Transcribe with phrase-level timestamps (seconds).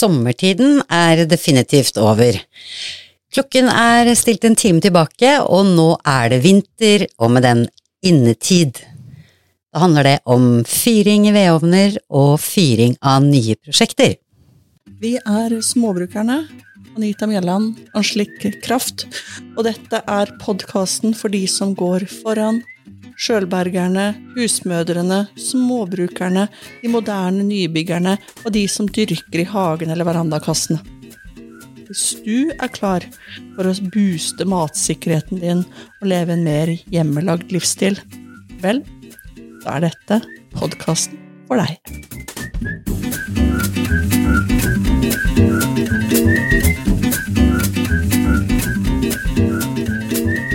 [0.00, 2.38] sommertiden er definitivt over.
[3.30, 7.66] Klokken er stilt en time tilbake, og nå er det vinter, og med den
[8.02, 8.80] innetid.
[9.70, 14.16] Da handler det om fyring i vedovner og fyring av nye prosjekter.
[15.00, 16.42] Vi er Småbrukerne.
[16.98, 19.06] Anita Mjelland, Anslik Kraft.
[19.54, 22.58] Og dette er podkasten for de som går foran.
[23.20, 26.46] Sjølbergerne, husmødrene, småbrukerne,
[26.80, 28.14] de moderne nybyggerne
[28.46, 30.80] og de som dyrker i hagen eller verandakassene.
[31.84, 33.04] Hvis du er klar
[33.58, 35.64] for å booste matsikkerheten din
[36.00, 38.00] og leve en mer hjemmelagd livsstil,
[38.64, 38.80] vel,
[39.66, 40.22] da er dette
[40.56, 41.76] podkasten for deg.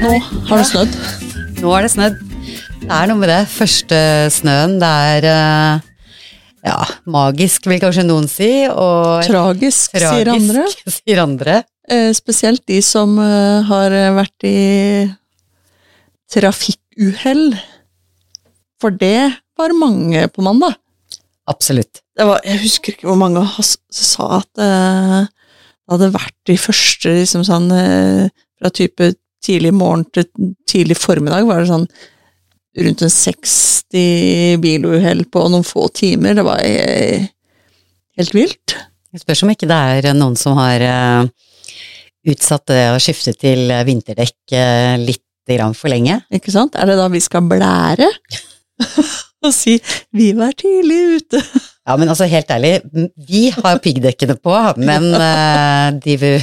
[0.02, 0.18] Nå
[0.50, 1.04] har det snødd.
[1.62, 2.35] Nå er det snødd.
[2.86, 3.44] Det er noe med det.
[3.50, 4.00] Første
[4.30, 5.86] snøen, det er eh,
[6.68, 6.76] ja,
[7.10, 8.50] magisk, vil kanskje noen si.
[8.70, 10.68] Og Tragisk, sier andre.
[11.00, 11.56] sier andre.
[11.90, 14.60] Eh, spesielt de som eh, har vært i
[16.30, 17.58] trafikkuhell.
[18.78, 20.78] For det var mange på mandag.
[21.50, 22.04] Absolutt.
[22.14, 26.62] Det var, jeg husker ikke hvor mange som sa at eh, det hadde vært de
[26.62, 29.16] første liksom sånn eh, Fra type
[29.46, 30.30] tidlig morgen til
[30.70, 31.90] tidlig formiddag var det sånn
[32.76, 36.36] rundt en 60 biluhell på noen få timer.
[36.38, 37.28] Det var eh,
[38.20, 38.76] helt vilt.
[39.16, 39.78] Jeg spørs om ikke det
[40.10, 41.28] er noen som har eh,
[42.32, 46.24] utsatt det å skifte til vinterdekk eh, litt for lenge.
[46.34, 46.74] Ikke sant?
[46.74, 48.08] Er det da vi skal blære?
[49.46, 49.76] Og si
[50.10, 51.42] 'vi var tidlig ute'.
[51.86, 52.80] Ja, men altså helt ærlig,
[53.30, 55.06] vi har piggdekkene på, men
[56.02, 56.40] de de,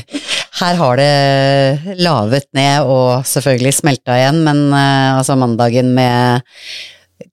[0.63, 6.43] her har det lavet ned og selvfølgelig smelta igjen, men uh, altså mandagen med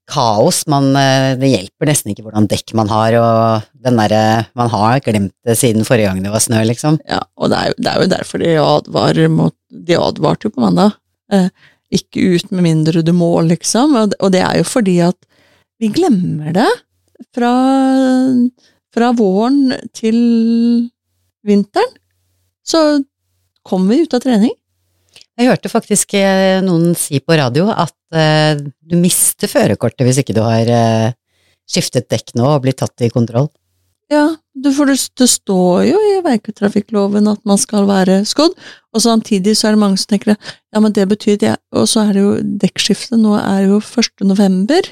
[0.09, 4.23] kaos, man, uh, det hjelper nesten ikke hvordan dekk man har, og den derre
[4.57, 6.99] Man har glemt det siden forrige gang det var snø, liksom.
[7.09, 10.63] Ja, og det er, det er jo derfor de advarer mot De advarte jo på
[10.63, 10.97] mandag.
[11.31, 11.47] Eh,
[11.93, 13.95] ikke ut med mindre du må, liksom.
[13.95, 15.17] Og og det er jo fordi at
[15.79, 16.69] vi glemmer det
[17.35, 17.53] fra,
[18.93, 20.17] fra våren til
[21.45, 21.93] vinteren.
[22.65, 22.81] Så
[23.67, 24.53] kommer vi ut av trening.
[25.39, 30.35] Jeg hørte faktisk eh, noen si på radio at eh, du mister førerkortet hvis ikke
[30.35, 31.15] du har eh,
[31.69, 33.47] skiftet dekk nå og blitt tatt i kontroll.
[34.09, 34.25] Ja,
[34.73, 34.97] for det,
[35.29, 38.55] står jo i verketrafikkloven at man skal være skodd,
[38.89, 42.07] og samtidig så er det mange som tenker ja, men det betyr det, og så
[42.07, 42.31] er det jo
[42.63, 44.25] dekkskiftet nå er jo 1.
[44.25, 44.89] november.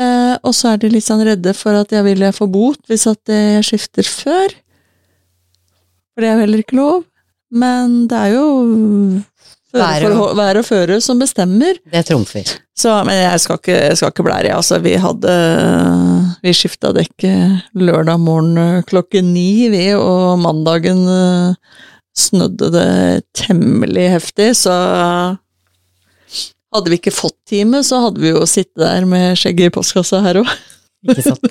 [0.00, 2.80] Eh, og så er de litt sånn redde for at jeg vil jeg få bot
[2.88, 4.56] hvis at jeg skifter før.
[6.20, 7.04] For det er jo heller ikke lov.
[7.50, 8.46] Men det er jo
[9.72, 11.78] føre, og- vær og føre som bestemmer.
[11.90, 12.50] Det trumfer.
[12.76, 14.78] Så, men jeg skal ikke, jeg skal ikke blære, altså.
[14.84, 15.34] Vi hadde
[16.42, 21.54] Vi skifta dekk eh, lørdag morgen eh, klokken ni, vi, og mandagen eh,
[22.16, 24.72] snødde det temmelig heftig, så
[26.74, 30.20] hadde vi ikke fått time, så hadde vi jo sittet der med skjegget i postkassa
[30.24, 30.50] her òg.
[31.06, 31.46] Ikke sant.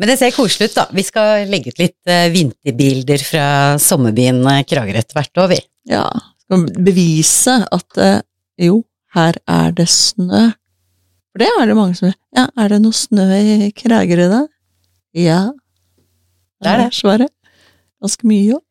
[0.00, 0.84] Men det ser koselig ut, da.
[0.94, 3.46] Vi skal legge ut litt eh, vinterbilder fra
[3.82, 5.60] sommerbyen eh, Kragerø etter hvert òg, vi.
[5.92, 6.08] Ja.
[6.44, 8.18] Skal bevise at eh,
[8.66, 8.82] jo,
[9.14, 10.48] her er det snø.
[11.34, 14.42] For det er det mange som Ja, er det noe snø i Kragerø da?
[15.18, 15.40] Ja.
[16.62, 16.90] Det er det.
[16.96, 17.30] Svaret.
[18.02, 18.62] Ganske mye òg.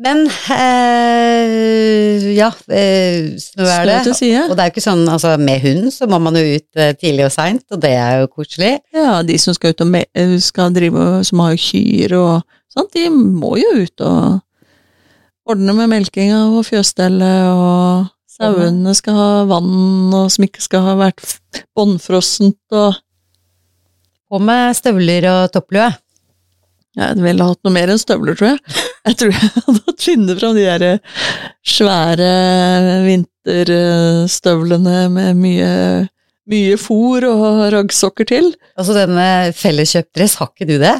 [0.00, 3.96] Men eh, ja, eh, snø er det.
[4.48, 6.94] Og det er jo ikke sånn, altså med hund så må man jo ut eh,
[6.96, 8.78] tidlig og seint, og det er jo koselig.
[8.96, 10.00] Ja, de som skal ut og me
[10.40, 12.32] skal drive som har kyr og
[12.72, 14.40] sånt, de må jo ut og
[15.52, 20.96] ordne med melkinga og fjøsstellet, og sauene skal ha vann, og som ikke skal ha
[21.04, 23.00] vært bånnfrossent, og
[24.32, 25.90] På med støvler og topplue.
[26.96, 28.81] Jeg ville hatt noe mer enn støvler, tror jeg.
[29.02, 30.98] Jeg tror jeg hadde funnet fram de der
[31.66, 32.30] svære
[33.06, 35.72] vinterstøvlene med mye,
[36.50, 38.52] mye fôr og raggsokker til.
[38.78, 39.26] Altså denne
[39.58, 40.94] felleskjøpdress, har ikke du det?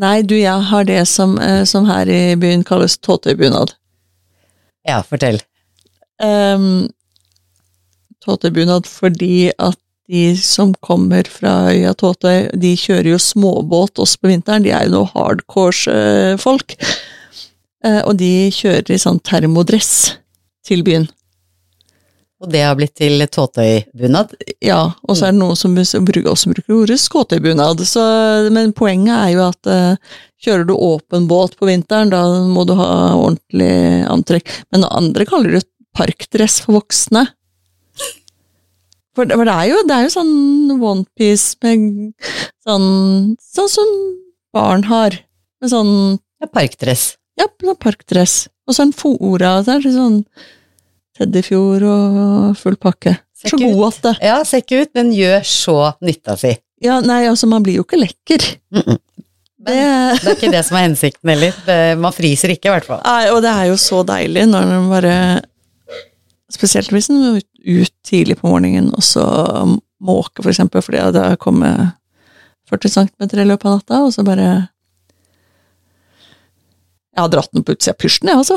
[0.00, 3.74] Nei, du, jeg har det som, eh, som her i byen kalles tåtebunad.
[4.88, 5.42] Ja, fortell.
[6.22, 6.88] Um,
[8.24, 9.79] tåtebunad fordi at
[10.10, 14.64] de som kommer fra øya Tåtøy, de kjører jo småbåt også på vinteren.
[14.66, 16.74] De er jo noe hardcore folk.
[17.86, 20.16] Eh, og de kjører i sånn termodress
[20.66, 21.06] til byen.
[22.40, 24.32] Og det har blitt til tåtøybunad.
[24.64, 26.32] Ja, og så er det noen som også bruker
[26.72, 27.82] ordet skåtøybunad.
[27.84, 28.02] Så,
[28.52, 32.72] men poenget er jo at eh, kjører du åpen båt på vinteren, da må du
[32.78, 33.74] ha ordentlig
[34.08, 34.48] antrekk.
[34.72, 35.66] Men andre kaller det
[35.96, 37.26] parkdress for voksne.
[39.16, 40.34] For det, for det, er jo, det er jo sånn
[40.78, 42.12] onepiece med
[42.62, 42.86] sånn
[43.42, 43.90] Sånn som
[44.54, 45.16] barn har.
[45.60, 45.92] Med sånn
[46.40, 47.16] Ja, parkdress.
[47.40, 48.48] ja, sånn parkdress.
[48.68, 49.58] Og så en fora.
[49.66, 50.22] Så er sånn
[51.18, 53.18] Teddyfjord og full pakke.
[53.36, 54.14] Ser Så god at det.
[54.24, 56.54] Ja, ser ikke ut, men gjør så nytta si.
[56.80, 58.46] Ja, nei, altså, man blir jo ikke lekker.
[58.72, 58.98] Mm -mm.
[59.60, 59.74] Det,
[60.22, 61.96] Det er ikke det som er hensikten heller.
[61.96, 63.00] Man fryser ikke, i hvert fall.
[63.04, 65.42] Nei, og det er jo så deilig når man bare
[66.50, 69.24] Spesielt hvis den er ut, tidlig på morgenen, og så
[70.00, 71.92] måke, for eksempel, fordi det har kommet
[72.70, 74.48] 40 cm i løpet av natta, og så bare
[77.10, 78.56] Jeg har dratt den på utsida av pysjen, jeg, altså.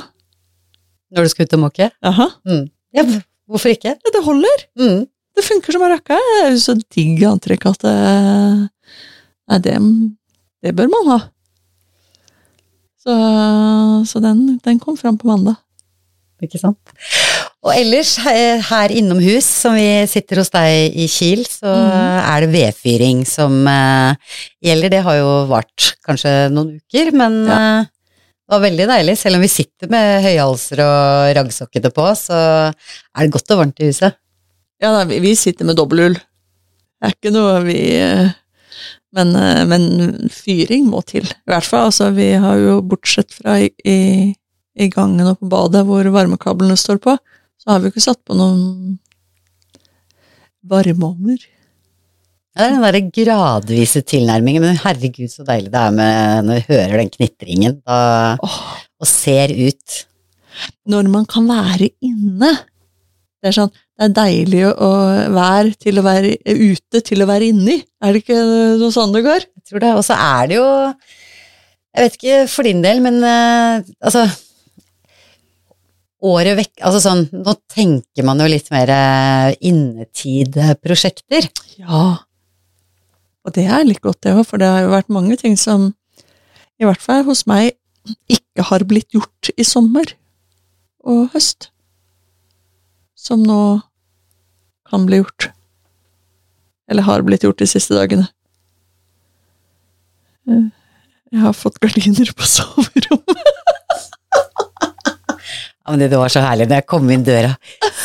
[1.13, 1.89] Når du skal ut og måke.
[2.05, 2.27] Jaha.
[2.47, 2.67] Mm.
[2.93, 3.03] Ja,
[3.49, 3.95] hvorfor ikke?
[4.05, 4.65] Det holder.
[4.79, 5.05] Mm.
[5.33, 6.17] Det funker som bare rakka.
[6.17, 7.97] Det er jo så digg antrekk at det
[9.51, 9.73] Nei, det,
[10.63, 11.17] det bør man ha.
[13.03, 13.15] Så,
[14.07, 15.57] så den, den kom fram på mandag.
[16.43, 16.93] Ikke sant?
[17.63, 22.51] Og ellers, her her innomhus, som vi sitter hos deg i Kiel, så er det
[22.51, 24.35] vedfyring som eh,
[24.67, 24.91] gjelder.
[24.91, 29.15] Det har jo vart kanskje noen uker, men eh, det var veldig deilig.
[29.21, 32.37] Selv om vi sitter med høyhalser og raggsokkete på, så
[32.67, 34.19] er det godt og varmt i huset.
[34.83, 36.19] Ja, da, vi, sitter med dobbelthull.
[36.19, 38.33] Det er ikke noe vi eh,
[39.13, 41.27] men, eh, men fyring må til.
[41.27, 41.89] I hvert fall.
[41.91, 44.33] Altså, vi har jo, bortsett fra i, i,
[44.73, 47.15] i gangen og på badet hvor varmekablene står på,
[47.61, 48.97] så har vi jo ikke satt på noen
[50.69, 51.41] varmeovner.
[52.53, 56.75] Det er den derre gradvise tilnærmingen, men herregud så deilig det er med når vi
[56.75, 57.97] hører den knitringen da,
[58.43, 60.03] og ser ut.
[60.85, 62.51] når man kan være inne.
[63.41, 64.91] Det er sånn, det er deilig å å
[65.33, 67.79] være til å være ute til å være inni.
[68.03, 68.37] Er det ikke
[68.79, 69.47] noe sånn det går?
[69.49, 69.91] Jeg tror det.
[69.97, 70.69] Og så er det jo
[71.93, 74.23] Jeg vet ikke for din del, men eh, altså
[76.23, 78.87] Året vekk Altså sånn Nå tenker man jo litt mer
[79.59, 81.49] innetidprosjekter.
[81.81, 82.03] Ja.
[83.43, 85.89] Og det er litt godt, det òg, for det har jo vært mange ting som,
[86.79, 87.73] i hvert fall hos meg,
[88.31, 90.13] ikke har blitt gjort i sommer
[91.03, 91.69] og høst.
[93.19, 93.59] Som nå
[94.87, 95.49] kan bli gjort.
[96.91, 98.27] Eller har blitt gjort de siste dagene.
[100.47, 100.67] Eh,
[101.33, 103.62] Jeg har fått gardiner på soverommet.
[105.83, 107.51] Ja, men det var så herlig når jeg kom inn døra.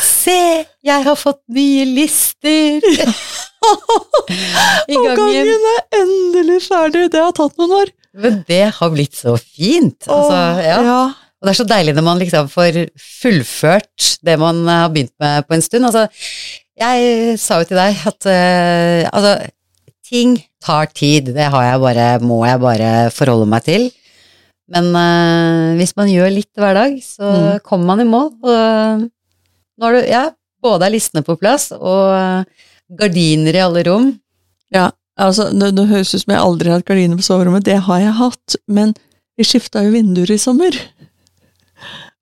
[0.03, 2.83] Se, jeg har fått nye lister!
[4.89, 5.15] I Og gangen.
[5.15, 7.05] gangen er endelig ferdig!
[7.13, 7.93] Det har tatt noen år.
[8.19, 10.09] Men det har blitt så fint.
[10.11, 10.79] Altså, ja.
[10.83, 10.99] ja.
[11.39, 15.47] Og det er så deilig når man liksom får fullført det man har begynt med
[15.47, 15.87] på en stund.
[15.87, 16.07] Altså,
[16.79, 19.33] jeg sa jo til deg at uh, altså,
[20.09, 21.31] ting tar tid.
[21.35, 23.87] Det har jeg bare, må jeg bare forholde meg til.
[24.69, 27.59] Men uh, hvis man gjør litt hver dag, så Mm.
[27.65, 28.29] kommer man i mål.
[28.43, 29.07] Og
[29.79, 30.23] nå har du ja,
[30.61, 32.43] både er listene på plass, og eh,
[32.99, 34.09] gardiner i alle rom.
[34.75, 37.63] Ja, altså, det, det høres ut som jeg aldri har hatt gardiner på soverommet.
[37.65, 38.91] Det har jeg hatt, men
[39.39, 40.75] vi skifta jo vinduer i sommer.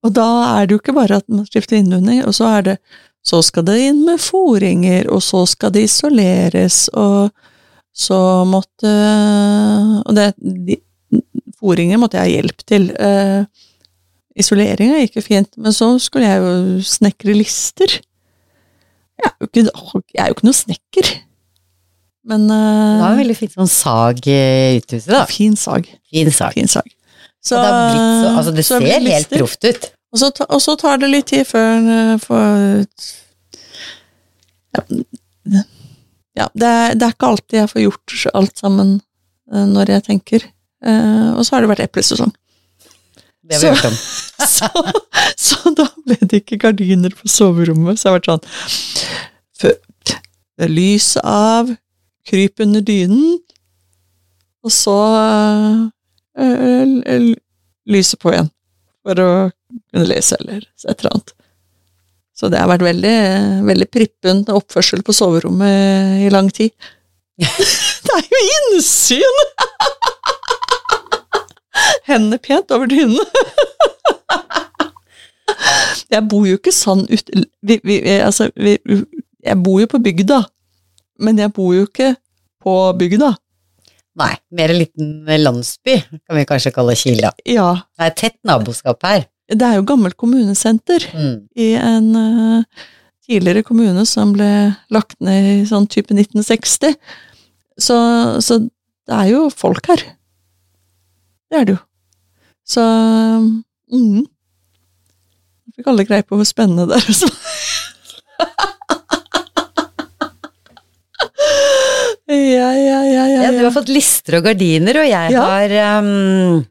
[0.05, 0.27] Og da
[0.59, 2.77] er det jo ikke bare at man skifter vinduene, og så er det
[3.27, 7.33] så skal det inn med foringer, og så skal det isoleres, og
[7.97, 8.91] så måtte
[10.05, 10.77] Og det de,
[11.57, 12.91] Foringer måtte jeg ha hjelp til.
[12.93, 13.45] Eh,
[14.37, 17.95] Isoleringa gikk jo fint, men så skulle jeg jo snekre lister.
[19.17, 19.63] Jeg er jo ikke,
[20.13, 21.09] jeg er jo ikke noen snekker.
[22.27, 22.59] Men Det
[23.01, 24.39] var uh, veldig fin sånn sag i
[24.77, 25.23] uthuset, da.
[25.31, 25.87] fin sag.
[26.11, 26.57] Fin sag.
[26.57, 26.89] Fin sag.
[27.47, 29.39] Så, blitt så, altså det så ser helt lister.
[29.39, 29.87] proft ut.
[30.11, 32.51] Og så, og så tar det litt tid før eh, får
[34.75, 34.83] Ja,
[36.37, 40.05] ja det, er, det er ikke alltid jeg får gjort alt sammen eh, når jeg
[40.11, 40.47] tenker.
[40.85, 42.33] Eh, og så har det vært eplesesong.
[43.47, 43.97] Det har vi Så- hørt om.
[44.47, 44.67] Så,
[45.37, 47.97] så da ble det ikke gardiner på soverommet.
[47.99, 48.45] Så jeg har vært sånn
[49.61, 51.69] fø- Lyset av,
[52.25, 53.35] kryp under dynen,
[54.65, 55.83] og så øh,
[56.41, 57.27] øh,
[57.85, 58.49] lyset på igjen.
[59.05, 59.27] For å
[59.93, 61.33] kunne lese eller et eller annet.
[62.37, 63.15] Så det har vært veldig,
[63.69, 66.73] veldig prippen oppførsel på soverommet i lang tid.
[67.37, 69.43] det er jo innsyn!
[72.07, 73.17] Hendene pent over dynen.
[76.11, 77.29] Jeg bor jo ikke sånn ut...
[77.67, 78.77] Vi, vi, altså, vi,
[79.43, 80.41] jeg bor jo på bygda,
[81.23, 82.13] men jeg bor jo ikke
[82.63, 83.31] på bygda.
[84.17, 85.09] Nei, mer en liten
[85.43, 87.31] landsby, kan vi kanskje kalle Kila.
[87.47, 89.27] Ja, Det er tett naboskap her.
[89.47, 91.35] det er jo gammelt kommunesenter Mm.
[91.55, 92.63] i en uh,
[93.27, 94.49] tidligere kommune som ble
[94.91, 96.97] lagt ned i sånn type 1960.
[97.79, 97.95] Så,
[98.41, 100.03] så det er jo folk her.
[101.47, 101.81] Det er det jo.
[102.67, 104.23] Så mm.
[105.67, 107.13] Jeg fikk alle greie på hvor spennende det er.
[107.15, 107.29] Så.
[112.27, 116.65] ja, ja, ja, ja, Ja, du har fått lister og gardiner, og jeg har um,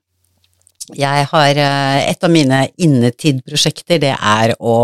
[0.95, 4.77] Jeg har eh, Et av mine innetid-prosjekter, det er å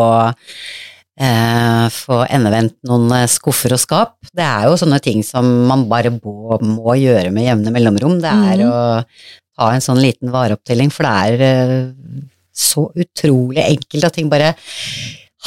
[1.20, 4.16] eh, få endevendt noen eh, skuffer og skap.
[4.32, 8.18] Det er jo sånne ting som man bare må, må gjøre med jevne mellomrom.
[8.22, 8.70] Det er mm.
[8.70, 8.74] å
[9.58, 14.54] ta en sånn liten vareopptelling, for det er eh, så utrolig enkelt at ting bare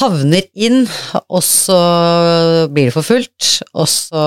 [0.01, 0.83] havner inn,
[1.31, 1.77] og så
[2.73, 4.23] blir det for fullt, og så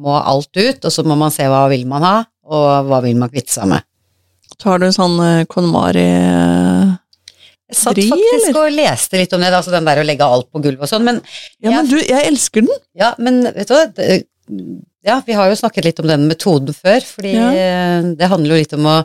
[0.00, 2.14] må alt ut, og så må man se hva vil man ha,
[2.48, 3.84] og hva vil man kvitte seg med.
[4.62, 6.92] Tar du sånn eh, KonMari eh,
[7.72, 10.62] Jeg satt faktisk og leste litt om det, altså den der å legge alt på
[10.62, 11.20] gulvet og sånn, men
[11.62, 12.82] Ja, men du, jeg elsker den.
[12.98, 13.86] ja, men vet du hva,
[15.04, 17.48] ja, vi har jo snakket litt om den metoden før, fordi Ja.
[17.52, 18.96] eh, det handler jo litt om å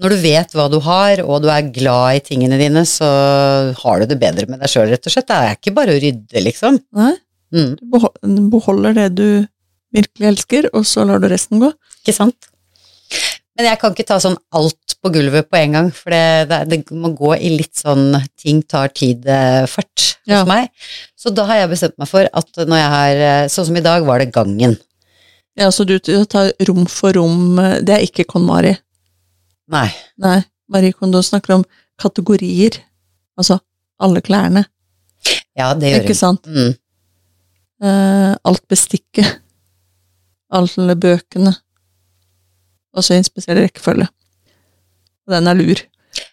[0.00, 4.00] Når du vet hva du har, og du er glad i tingene dine, så har
[4.00, 5.26] du det bedre med deg sjøl, rett og slett.
[5.28, 6.80] Det er ikke bare å rydde, liksom.
[6.94, 7.16] Nei,
[7.52, 9.48] Mm, du beho- beholder det du
[9.92, 11.72] virkelig elsker, og så lar du resten gå.
[12.06, 12.46] ikke sant?
[13.58, 16.60] Men jeg kan ikke ta sånn alt på gulvet på en gang, for det, det,
[16.70, 20.44] det må gå i litt sånn ting tar tid-fart hos Ja.
[20.44, 20.70] meg.
[21.18, 23.80] Så da har jeg bestemt meg for at når jeg har eh, Sånn som i
[23.84, 24.78] dag var det gangen.
[25.60, 28.72] Ja, så du tar rom for rom, eh, det er ikke KonMari.
[29.70, 29.88] Nei.
[30.18, 30.38] Nei,
[30.72, 31.64] Marie Kondo snakker om
[32.00, 32.80] kategorier.
[33.38, 33.60] Altså
[34.00, 34.64] alle klærne,
[35.58, 36.46] Ja, det gjør ikke sant?
[36.48, 36.72] Mm.
[37.84, 39.40] Eh, alt bestikket.
[40.50, 41.52] Alle bøkene.
[42.96, 44.08] Og så i en spesiell rekkefølge.
[45.26, 45.82] Og den er lur.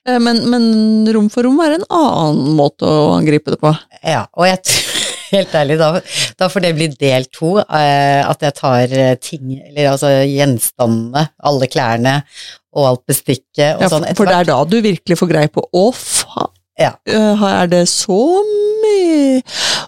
[0.07, 0.69] Eh, men, men
[1.13, 3.73] rom for rom er en annen måte å angripe det på.
[3.99, 5.89] Ja, og jeg tror Helt ærlig, da,
[6.39, 7.57] da får det bli del to.
[7.59, 12.13] eh, at jeg tar eh, ting, eller altså gjenstandene, alle klærne
[12.77, 14.05] og alt bestikket og Ja, sånn.
[14.15, 16.53] for det er da du virkelig får greie på Å, faen!
[16.77, 16.91] Ja.
[17.09, 18.17] Eh, Er det så
[18.83, 19.41] mye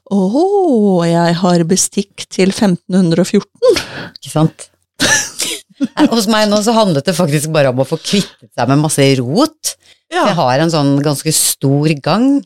[0.10, 3.46] Å, jeg har bestikk til 1514.
[4.17, 4.65] Ikke sant?
[6.10, 9.05] Hos meg nå så handlet det faktisk bare om å få kvittet seg med masse
[9.22, 9.75] rot.
[10.12, 12.39] Jeg har en sånn ganske stor gang,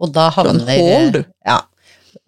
[0.00, 1.20] og da en havner hål, du.
[1.44, 1.58] Ja.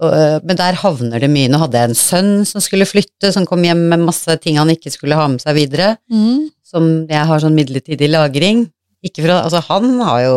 [0.02, 1.50] Øh, Men der havner det mye.
[1.50, 4.72] Nå hadde jeg en sønn som skulle flytte, som kom hjem med masse ting han
[4.72, 5.96] ikke skulle ha med seg videre.
[6.10, 6.50] Mm.
[6.66, 8.66] Som jeg har sånn midlertidig lagring.
[9.04, 10.36] Ikke for å Altså, han har jo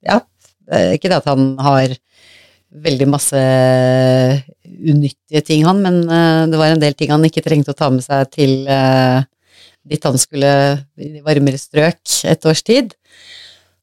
[0.00, 0.20] Ja,
[0.94, 1.92] ikke det at han har
[2.70, 3.40] veldig masse
[4.64, 7.88] unyttige ting, han, men øh, det var en del ting han ikke trengte å ta
[7.90, 8.54] med seg til
[9.90, 10.52] dit han skulle
[11.00, 12.94] i varmere strøk et års tid.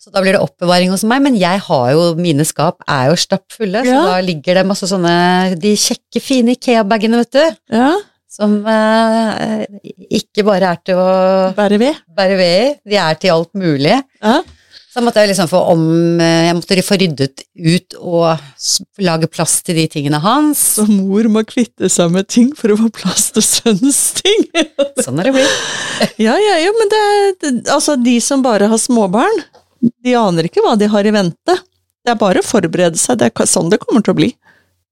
[0.07, 3.17] Så da blir det oppbevaring hos meg, men jeg har jo, mine skap er jo
[3.19, 5.15] stappfulle, så da ligger det masse sånne,
[5.59, 7.89] de kjekke, fine Ikea-bagene, vet du, Ja,
[8.37, 9.65] som eh,
[10.19, 11.09] ikke bare er til å
[11.57, 11.99] bære ved.
[12.15, 13.97] bære ved de er til alt mulig.
[14.21, 14.37] Ja.
[14.93, 15.81] Så måtte jeg liksom få om,
[16.23, 18.39] eh, jeg måtte få ryddet ut og
[19.03, 20.61] lage plass til de tingene hans.
[20.77, 24.47] Så mor må kvitte seg med ting for å få plass til sønnens ting.
[25.03, 25.59] Sånn er det blitt.
[26.27, 29.43] ja, ja, ja, men det er Altså, de som bare har småbarn,
[30.03, 31.55] de aner ikke hva de har i vente.
[32.03, 34.29] Det er bare å forberede seg, det er sånn det kommer til å bli.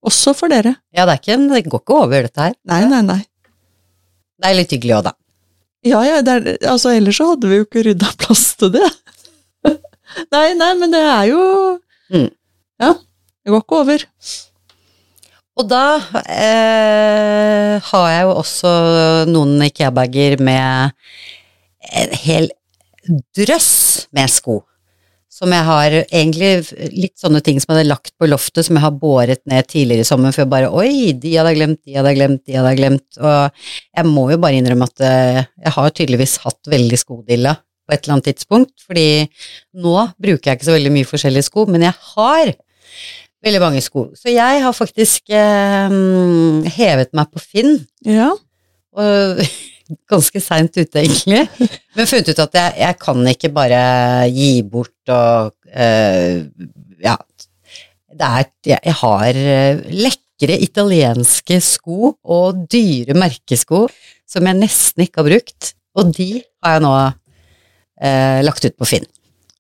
[0.05, 0.75] Også for dere.
[0.93, 2.57] Ja, det er ikke det går ikke over dette her.
[2.69, 3.21] Nei, nei, nei.
[4.35, 5.15] Det er litt hyggelig òg, da.
[5.85, 8.89] Ja, ja, er, altså ellers så hadde vi jo ikke rydda plass til det.
[10.33, 11.41] nei, nei, men det er jo
[12.13, 12.27] Mm.
[12.77, 12.91] Ja,
[13.41, 14.03] det går ikke over.
[15.55, 15.83] Og da
[16.27, 18.71] eh, har jeg jo også
[19.31, 20.93] noen Ikea-bager med
[21.95, 22.49] en hel
[23.37, 23.71] drøss
[24.15, 24.59] med sko.
[25.35, 26.49] Som jeg har egentlig
[26.95, 30.05] litt sånne ting som jeg hadde lagt på loftet, som jeg har båret ned tidligere
[30.05, 32.55] i sommer, for jeg bare oi, de hadde jeg glemt, de hadde jeg glemt, de
[32.55, 33.19] hadde jeg glemt.
[33.19, 33.65] Og
[33.99, 37.99] jeg må jo bare innrømme at eh, jeg har tydeligvis hatt veldig skodilla på et
[38.05, 39.07] eller annet tidspunkt, fordi
[39.83, 42.53] nå bruker jeg ikke så veldig mye forskjellige sko, men jeg har
[43.45, 44.07] veldig mange sko.
[44.17, 45.99] Så jeg har faktisk eh,
[46.79, 47.75] hevet meg på Finn,
[48.07, 48.31] Ja.
[48.95, 49.43] og
[50.09, 51.43] ganske seint ute egentlig,
[51.95, 53.81] men funnet ut at jeg, jeg kan ikke bare
[54.33, 56.37] gi bort og uh,
[57.03, 57.15] ja,
[58.15, 63.85] det er, jeg, jeg har eh, lekre italienske sko og dyre merkesko
[64.29, 66.29] som jeg nesten ikke har brukt, og de
[66.63, 69.05] har jeg nå uh, lagt ut på Finn.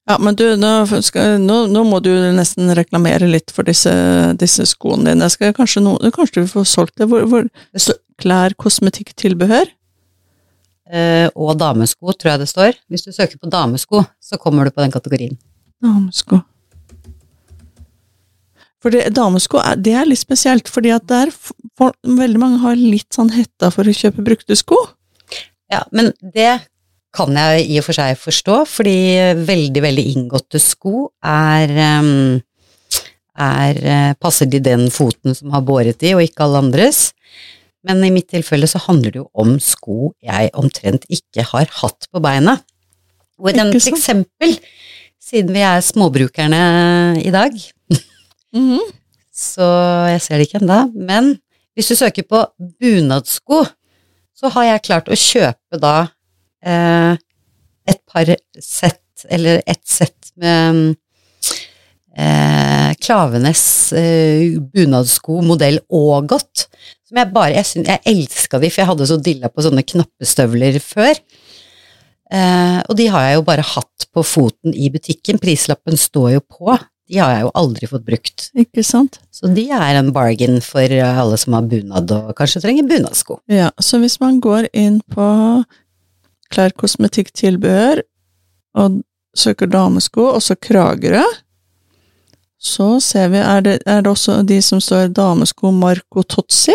[0.05, 3.91] Ja, men du, nå, skal, nå, nå må du nesten reklamere litt for disse,
[4.37, 5.29] disse skoene dine.
[5.33, 7.07] Skal kanskje, no, kanskje du får solgt det?
[7.09, 7.47] Hvor, hvor,
[8.21, 9.71] klær, kosmetikk, tilbehør?
[10.85, 12.75] Eh, og damesko, tror jeg det står.
[12.91, 15.37] Hvis du søker på damesko, så kommer du på den kategorien.
[15.81, 16.43] Damesko.
[18.85, 22.77] For det, damesko er, det er litt spesielt, fordi at der for, veldig mange har
[22.77, 24.77] litt sånn hetta for å kjøpe brukte sko.
[25.73, 26.59] Ja, men det
[27.15, 28.97] kan jeg i og for seg forstå, fordi
[29.47, 32.43] veldig, veldig inngåtte sko er, ehm,
[33.41, 37.07] er eh, passer de den foten som har båret de, og ikke alle andres.
[37.85, 42.07] Men i mitt tilfelle så handler det jo om sko jeg omtrent ikke har hatt
[42.11, 42.57] på beina.
[43.37, 43.59] Og et
[43.91, 44.55] eksempel,
[45.21, 46.61] siden vi er småbrukerne
[47.21, 47.51] i dag,
[48.55, 48.79] Mhm.
[49.35, 49.65] så
[50.07, 51.33] jeg ser det ikke ennå, men
[51.75, 52.39] hvis du søker på
[52.79, 53.65] bunadsko,
[54.35, 56.07] så har jeg klart å kjøpe da
[56.65, 57.17] eh,
[57.87, 58.25] et par
[58.59, 60.95] sett, eller et sett med
[62.17, 63.63] eh, Klavenes
[63.97, 66.65] eh, bunadsko modell Ågot,
[67.05, 69.83] som jeg bare, jeg, syn- jeg elska de, for jeg hadde så dilla på sånne
[69.85, 71.19] knappestøvler før.
[72.33, 76.41] Eh, og de har jeg jo bare hatt på foten i butikken, prislappen står jo
[76.41, 76.77] på.
[77.05, 78.47] De har jeg jo aldri fått brukt.
[78.57, 79.19] Ikke sant?
[79.29, 83.37] Så de er en bargain for alle som har bunad og kanskje trenger bunadsko.
[83.51, 85.27] Ja, så hvis man går inn på
[86.49, 88.01] klær, kosmetikk, tilbehør,
[88.81, 89.01] og
[89.37, 91.21] søker damesko, og så Kragerø,
[92.65, 96.73] så ser vi, er det, er det også de som står damesko Marco Totsi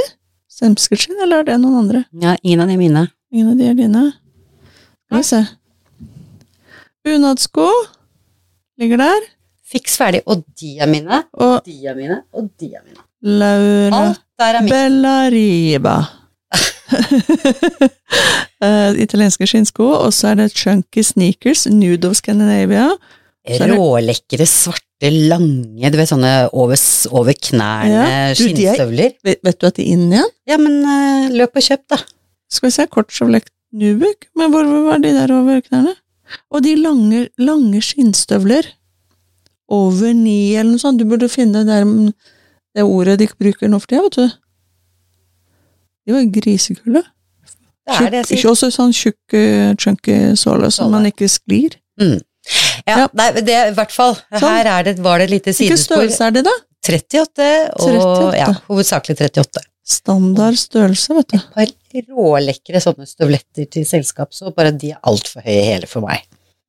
[0.60, 2.04] Semskerskinn, eller er det noen andre?
[2.20, 3.06] Ja, ingen av de er mine.
[3.32, 4.02] Ingen av de er dine?
[5.08, 5.40] Skal vi se.
[7.06, 7.68] Bunadsko
[8.80, 9.28] ligger der,
[9.70, 13.04] Fiks ferdig, og de er mine, og de er mine, og de er mine.
[13.22, 14.74] Laura Alt der er mitt.
[14.74, 15.98] Bellariba.
[18.60, 22.90] Eh, italienske skinnsko, og så er det Chunky Sneakers, Nude of Scandinavia.
[23.48, 26.76] Rålekre, svarte, lange, du vet sånne over,
[27.16, 29.14] over knærne Ja, er- skinnstøvler.
[29.24, 30.28] Vet, vet du at de er inn igjen?
[30.46, 31.96] Ja, men uh, løp og kjøp, da.
[32.52, 35.94] Skal vi se, Kortsjovlek Nubuk, men hvor hvor var de der over knærne?
[36.50, 38.66] Og de lange, lange skinnstøvler.
[39.70, 40.98] Over ni, eller noe sånt.
[40.98, 42.10] Du burde finne det, der, mm,
[42.74, 44.28] det ordet de bruker nå for tida, vet du.
[46.06, 46.20] De var
[47.90, 48.50] Tjukk- sier.
[48.50, 51.78] Også sånn tjukk, eh, chunky såle, som man ikke sklir.
[51.98, 52.18] Ja,
[52.88, 53.06] Ja.
[53.16, 54.16] Nei, det det i hvert fall.
[54.30, 54.44] Sånn.
[54.44, 56.56] Her er det, var det et lite Hvilken størrelse er det, da?
[56.90, 58.38] 38, og 38.
[58.40, 59.64] ja, hovedsakelig 38.
[59.90, 61.38] Standard størrelse, vet du.
[61.64, 66.06] Et par rålekre sånne støvletter til selskap, så bare de er altfor høye hele for
[66.06, 66.24] meg.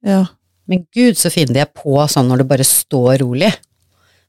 [0.05, 0.23] Ja.
[0.69, 3.51] Men gud, så fine de er på sånn når du bare står rolig.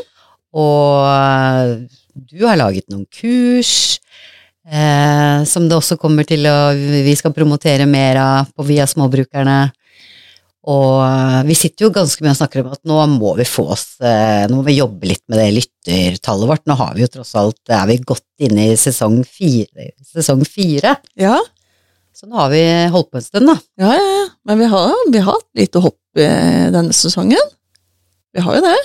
[0.57, 1.75] Og eh,
[2.33, 3.99] du har laget noen kurs.
[4.67, 9.71] Eh, som det også kommer til å Vi skal promotere mer av på Via Småbrukerne.
[10.69, 13.63] Og eh, vi sitter jo ganske mye og snakker om at nå må vi få
[13.73, 16.63] oss eh, Nå må vi jobbe litt med det lyttertallet vårt.
[16.69, 20.93] Nå har vi jo tross alt Er vi godt inne i sesong fire, sesong fire.
[21.17, 21.39] Ja,
[22.13, 22.61] Så nå har vi
[22.93, 23.57] holdt på en stund, da.
[23.81, 24.27] ja, ja, ja.
[24.45, 27.51] Men vi har, vi har hatt lite hopp eh, denne sesongen.
[28.35, 28.77] Vi har jo det.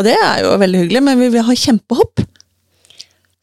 [0.00, 2.22] Og det er jo veldig hyggelig, men vi vil ha kjempehopp.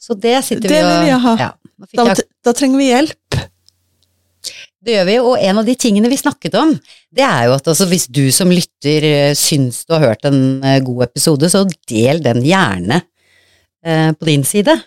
[0.02, 1.34] Så det sitter vi og Det vil vi ha.
[1.40, 1.50] Ja,
[1.94, 2.16] Da,
[2.48, 3.27] da trenger vi hjelp.
[4.86, 6.76] Det gjør vi, og en av de tingene vi snakket om,
[7.10, 10.62] det er jo at altså, hvis du som lytter eh, syns du har hørt en
[10.62, 14.78] eh, god episode, så del den gjerne eh, på din side.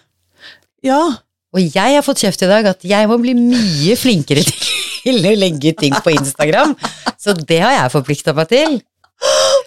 [0.86, 1.02] Ja,
[1.50, 4.44] Og jeg har fått kjeft i dag at jeg må bli mye flinkere
[5.02, 6.76] til å legge ting på Instagram,
[7.18, 8.78] så det har jeg forplikta meg til.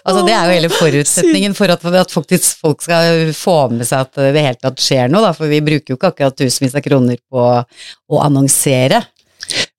[0.04, 4.08] Altså, det er jo hele forutsetningen for at, at faktisk folk skal få med seg
[4.08, 6.82] at det helt tatt skjer noe, da, for vi bruker jo ikke akkurat tusenvis av
[6.84, 9.04] kroner på å annonsere.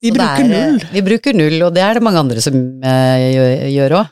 [0.03, 0.79] Vi bruker er, null.
[0.91, 4.11] Vi bruker null, og det er det mange andre som uh, gjør òg.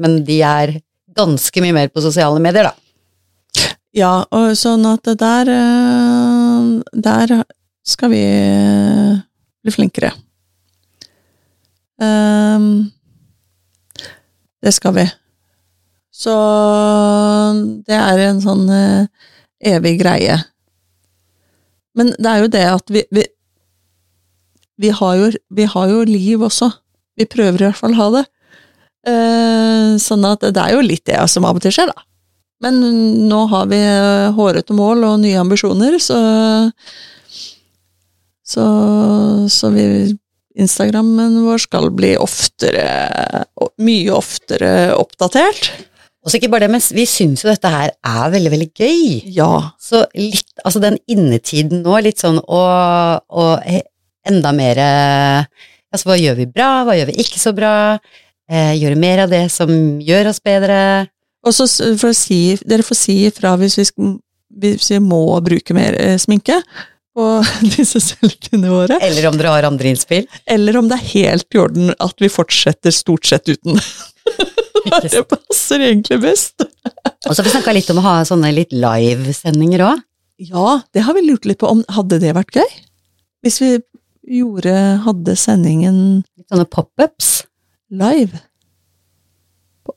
[0.00, 0.78] men de er
[1.16, 2.74] ganske mye mer på sosiale medier, da.
[3.96, 7.32] Ja, og sånn at der eh, Der
[7.86, 9.16] skal vi eh,
[9.64, 10.12] bli flinkere.
[12.00, 12.92] Um,
[14.62, 15.06] det skal vi.
[16.14, 16.36] Så
[17.88, 19.08] det er en sånn eh,
[19.74, 20.38] evig greie.
[21.98, 23.26] Men det er jo det at vi vi,
[24.80, 26.70] vi, har jo, vi har jo liv også.
[27.20, 28.24] Vi prøver i hvert fall å ha det.
[29.10, 32.06] Eh, sånn at det er jo litt det som av og til skjer, da.
[32.60, 32.80] Men
[33.30, 36.18] nå har vi eh, hårete mål og nye ambisjoner, så
[38.50, 38.64] Så,
[39.48, 39.84] så vi
[40.60, 43.44] Instagrammen vår skal bli oftere
[43.80, 45.68] Mye oftere oppdatert.
[46.20, 49.04] Og så ikke bare det, men vi syns jo dette her er veldig, veldig gøy.
[49.32, 49.70] Ja.
[49.80, 52.60] Så litt, altså den innetiden nå, litt sånn å,
[53.64, 53.86] he-
[54.28, 54.80] enda mer
[55.90, 57.72] Altså hva gjør vi bra, hva gjør vi ikke så bra?
[58.50, 60.76] Eh, gjøre mer av det som gjør oss bedre.
[61.46, 61.66] Og så
[61.98, 63.86] for å si, dere får si ifra hvis vi,
[64.62, 66.60] hvis vi må bruke mer eh, sminke
[67.16, 67.26] på
[67.74, 70.28] disse selvkundene våre, Eller om dere har andre innspill.
[70.46, 73.80] eller om det er helt i orden at vi fortsetter stort sett uten.
[75.04, 76.62] Det passer egentlig best.
[76.64, 80.00] Og så har vi snakka litt om å ha sånne litt livesendinger òg.
[80.40, 82.70] Ja, det har vi lurt litt på om Hadde det vært gøy?
[83.44, 83.74] Hvis vi
[84.30, 87.44] gjorde Hadde sendingen Sånne pop-ups.
[87.90, 88.38] live?
[89.86, 89.94] På,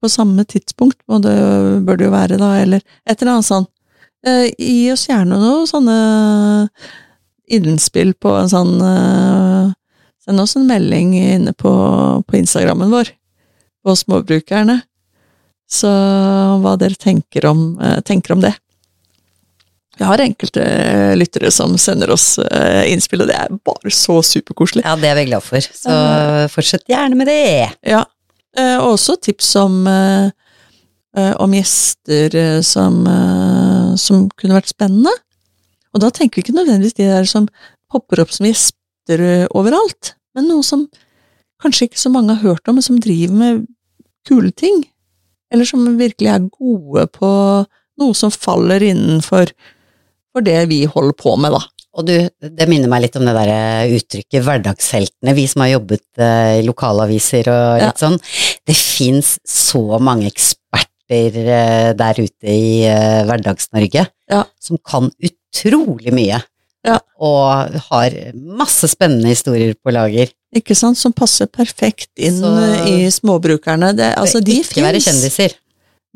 [0.00, 1.36] på samme tidspunkt og det,
[1.86, 3.68] bør det jo være, da, eller et eller annet sånn.
[4.26, 5.96] Eh, gi oss gjerne noe sånne
[7.50, 9.70] innspill på en sånn eh,
[10.20, 11.70] Send oss en melding inne på,
[12.28, 13.08] på Instagrammen vår,
[13.80, 14.74] på småbrukerne.
[15.64, 15.88] Så
[16.60, 18.52] hva dere tenker om, eh, tenker om det.
[20.00, 24.14] Vi har enkelte eh, lyttere som sender oss eh, innspill, og det er bare så
[24.24, 24.80] superkoselig.
[24.86, 25.60] Ja, det er vi glad for.
[25.60, 25.96] Så
[26.54, 27.66] fortsett gjerne med det.
[27.84, 28.06] Ja,
[28.56, 30.30] eh, og også tips om, eh,
[31.20, 35.12] eh, om gjester eh, som, eh, som kunne vært spennende.
[35.92, 37.50] Og da tenker vi ikke nødvendigvis de der som
[37.92, 40.86] popper opp som gjester eh, overalt, men noe som
[41.60, 43.66] kanskje ikke så mange har hørt om, men som driver med
[44.24, 44.86] kule ting.
[45.52, 47.34] Eller som virkelig er gode på
[48.00, 49.52] noe som faller innenfor
[50.32, 51.60] for det vi holder på med, da.
[51.98, 56.04] Og du, det minner meg litt om det derre uttrykket hverdagsheltene, vi som har jobbet
[56.22, 58.14] eh, i lokalaviser og litt sånn.
[58.70, 64.44] Det fins så mange eksperter eh, der ute i eh, Hverdags-Norge Ja.
[64.62, 66.38] som kan utrolig mye.
[66.86, 66.94] Ja.
[67.20, 70.30] Og har masse spennende historier på lager.
[70.56, 70.96] Ikke sant?
[70.96, 73.90] Som passer perfekt inn Så- i småbrukerne.
[73.98, 74.70] Det, altså, de fins.
[74.70, 75.58] ikke være kjendiser.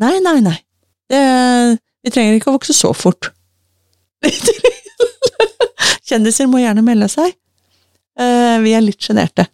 [0.01, 0.57] Nei, nei, nei.
[1.11, 1.21] Det,
[2.07, 3.34] vi trenger ikke å vokse så fort.
[6.09, 7.35] Kjendiser må gjerne melde seg.
[8.15, 9.47] Uh, vi er litt sjenerte.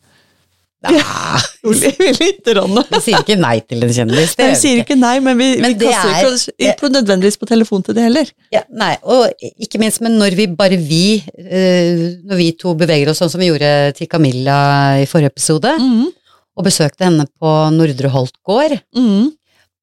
[0.81, 0.97] Nei
[1.69, 2.79] Lite grann.
[2.89, 4.31] Vi sier ikke nei til en kjendis.
[4.39, 7.37] det Nei, vi sier ikke nei, men vi, Men vi kaster er- ikke ikke nødvendigvis
[7.41, 8.31] på telefon til det heller.
[8.55, 9.29] Ja, nei, og
[9.61, 11.03] ikke minst, men når vi bare vi,
[11.37, 14.57] eh, når vi to beveger oss sånn som vi gjorde til Camilla
[15.03, 16.09] i forrige episode, Mm.
[16.57, 19.29] og besøkte henne på Nordre Holt gård, Mm.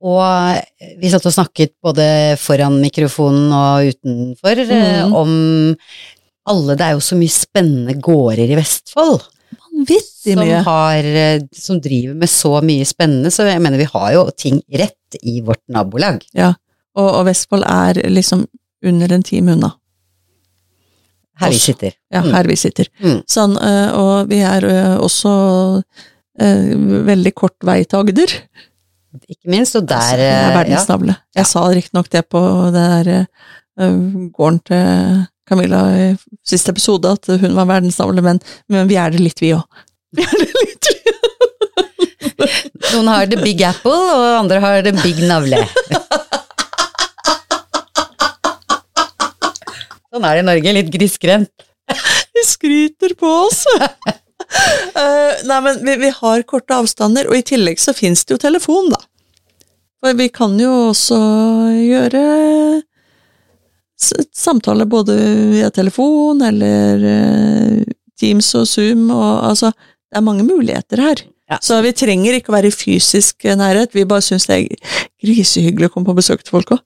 [0.02, 2.06] Og vi satt og snakket både
[2.38, 5.16] foran mikrofonen og utenfor eh, Mhm.
[5.16, 5.76] om
[6.48, 9.22] alle, det er jo så mye spennende gårder i Vestfold.
[9.74, 14.14] Vanvittig Som, har, eh, som driver med så mye spennende, så jeg mener vi har
[14.14, 16.22] jo ting rett i vårt nabolag.
[16.34, 16.54] Ja.
[16.96, 18.46] Og, og Vestfold er liksom
[18.86, 19.74] under en time unna.
[21.38, 21.92] Her vi sitter.
[22.12, 22.32] Ja, Mm.
[22.34, 22.88] her vi sitter.
[23.04, 23.20] Mm.
[23.30, 25.84] Sånn, eh, og vi er eh, også
[26.40, 26.74] eh,
[27.06, 28.34] veldig kort vei til Agder.
[29.28, 31.16] Ikke minst, og der Altså, det er eh, ja.
[31.40, 32.42] Jeg sa riktignok det på
[32.76, 33.98] det der eh,
[34.36, 36.08] gården til Camilla i
[36.46, 39.64] siste episode, at hun var verdensnavle, men, men vi er det litt, vi òg.
[40.18, 41.12] Vi er det litt, vi.
[42.94, 45.60] Noen har The Big Apple, og andre har The Big Navle.
[50.08, 51.68] Sånn er det i Norge, litt grisgrendt.
[52.34, 53.66] De skryter på oss.
[54.98, 58.40] Eh, nei, men vi, vi har korte avstander, og i tillegg så fins det jo
[58.42, 58.98] telefon, da.
[60.02, 61.18] For vi kan jo også
[61.78, 62.24] gjøre
[63.98, 65.14] samtaler samtale både
[65.52, 67.86] via telefon eller eh,
[68.18, 69.72] Teams og Zoom, og altså
[70.08, 71.22] Det er mange muligheter her.
[71.52, 71.58] Ja.
[71.62, 75.90] Så vi trenger ikke å være i fysisk nærhet, vi bare syns det er grisehyggelig
[75.90, 76.80] å komme på besøk til folk òg.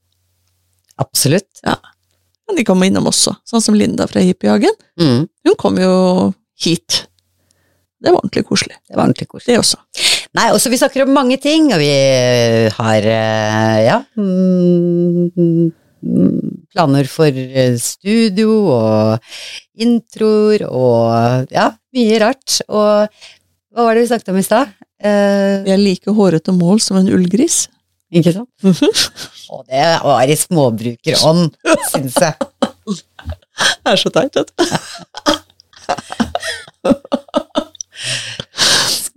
[1.02, 1.62] Absolutt.
[1.62, 1.76] Ja.
[2.47, 4.74] Men de kommer innom også, sånn som Linda fra Hippiehagen.
[4.97, 5.28] Mm.
[5.30, 5.93] Hun kom jo
[6.65, 7.04] hit.
[8.01, 8.73] Det var ordentlig koselig.
[8.89, 9.53] Det var ordentlig koselig.
[9.53, 9.77] Det også.
[10.37, 11.89] Nei, også vi snakker om mange ting, og vi
[12.73, 15.69] har eh, ja mm,
[16.71, 19.19] planer for eh, studio og
[19.85, 22.57] introer og ja, mye rart.
[22.71, 23.05] Og
[23.71, 24.65] hva var det vi snakket om i stad?
[25.01, 27.57] Eh, Vi er like hårete mål som en ullgris.
[28.11, 28.49] ikke sant?
[29.51, 31.53] Og det var i småbrukerånd,
[31.93, 32.33] syns jeg.
[33.61, 34.53] Det er så teit, vet du.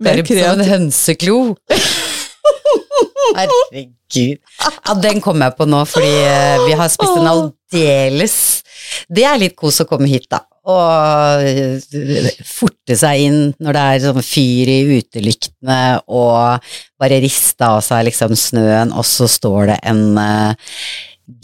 [0.03, 1.37] Mer Skarp som en hønseklo.
[3.35, 4.41] Herregud.
[4.61, 8.35] Ja, den kom jeg på nå, fordi eh, vi har spist en aldeles
[9.11, 10.43] Det er litt kos å komme hit, da.
[10.65, 11.43] Og
[12.49, 18.07] forte seg inn når det er sånn fyr i utelyktene, og bare riste av seg
[18.09, 20.73] liksom snøen, og så står det en uh,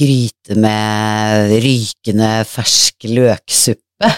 [0.02, 4.10] gryte med rykende fersk løksuppe,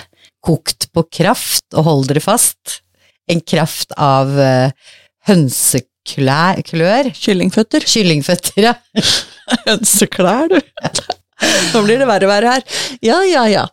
[0.43, 2.82] kokt på kraft, og hold dere fast,
[3.31, 4.71] en kraft av uh,
[5.29, 7.85] hønseklør, Kyllingføtter.
[7.87, 8.73] kyllingføtter, ja.
[9.67, 10.59] Hønseklær, du.
[11.73, 12.65] Nå blir det verre og verre her.
[13.03, 13.63] Ja, ja, ja.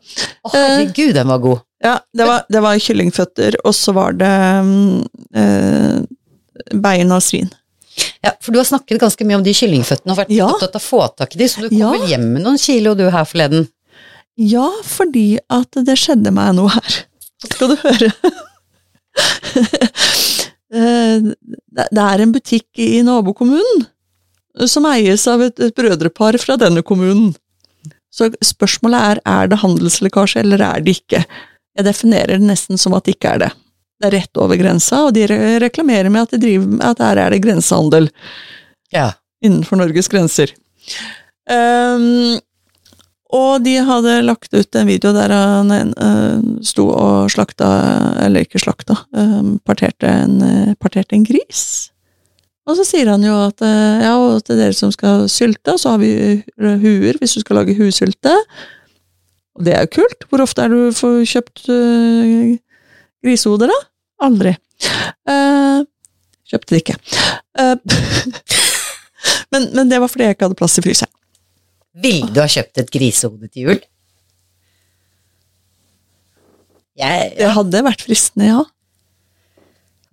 [0.42, 1.62] Å, herregud, den var god.
[1.84, 5.00] Ja, det var, det var kyllingføtter, og så var det um,
[5.32, 6.00] eh,
[6.76, 7.48] bein av svin.
[8.24, 10.48] Ja, for du har snakket ganske mye om de kyllingføttene og vært Ja.
[10.52, 11.90] opptatt av å få tak i de, så du kom Ja.
[11.94, 13.66] vel hjem med noen kilo du her forleden.
[14.40, 17.00] Ja, fordi at det skjedde meg noe her.
[17.46, 18.10] Skal du høre?
[20.70, 21.24] Eh,
[21.90, 23.80] det er en butikk i nabokommunen
[24.70, 27.33] som eies av et, et brødrepar fra denne kommunen.
[28.14, 31.24] Så spørsmålet er er det handelslekkasje eller er det ikke.
[31.74, 33.50] Jeg definerer det nesten som at det ikke er det.
[33.98, 35.26] Det er rett over grensa, og de
[35.61, 38.06] reklamerer med at, de driver, at her er det grensehandel
[38.94, 39.11] Ja.
[39.42, 40.54] innenfor Norges grenser.
[41.50, 42.38] Ehm,
[43.31, 47.69] og de hadde lagt ut en video der han eh, sto og slakta,
[48.25, 51.62] eller ikke slakta, eh, parterte, en, eh, parterte en gris.
[52.66, 56.03] Og så sier han jo at ja, og til dere som skal sylte, så har
[56.03, 56.12] vi
[56.61, 58.35] huer hvis du skal lage huesylte.
[59.59, 60.27] Og det er jo kult.
[60.29, 62.53] Hvor ofte er du får kjøpt uh,
[63.27, 63.79] grisehoder, da?
[64.29, 64.55] Aldri.
[65.27, 65.83] Uh,
[66.53, 66.99] kjøpte det ikke.
[67.59, 67.75] Uh,
[69.57, 71.14] men, men det var fordi jeg ikke hadde plass i fryseren.
[71.94, 73.81] Ville du ha kjøpt et grisehode til jul?
[77.00, 78.61] Jeg, Det hadde vært fristende, ja.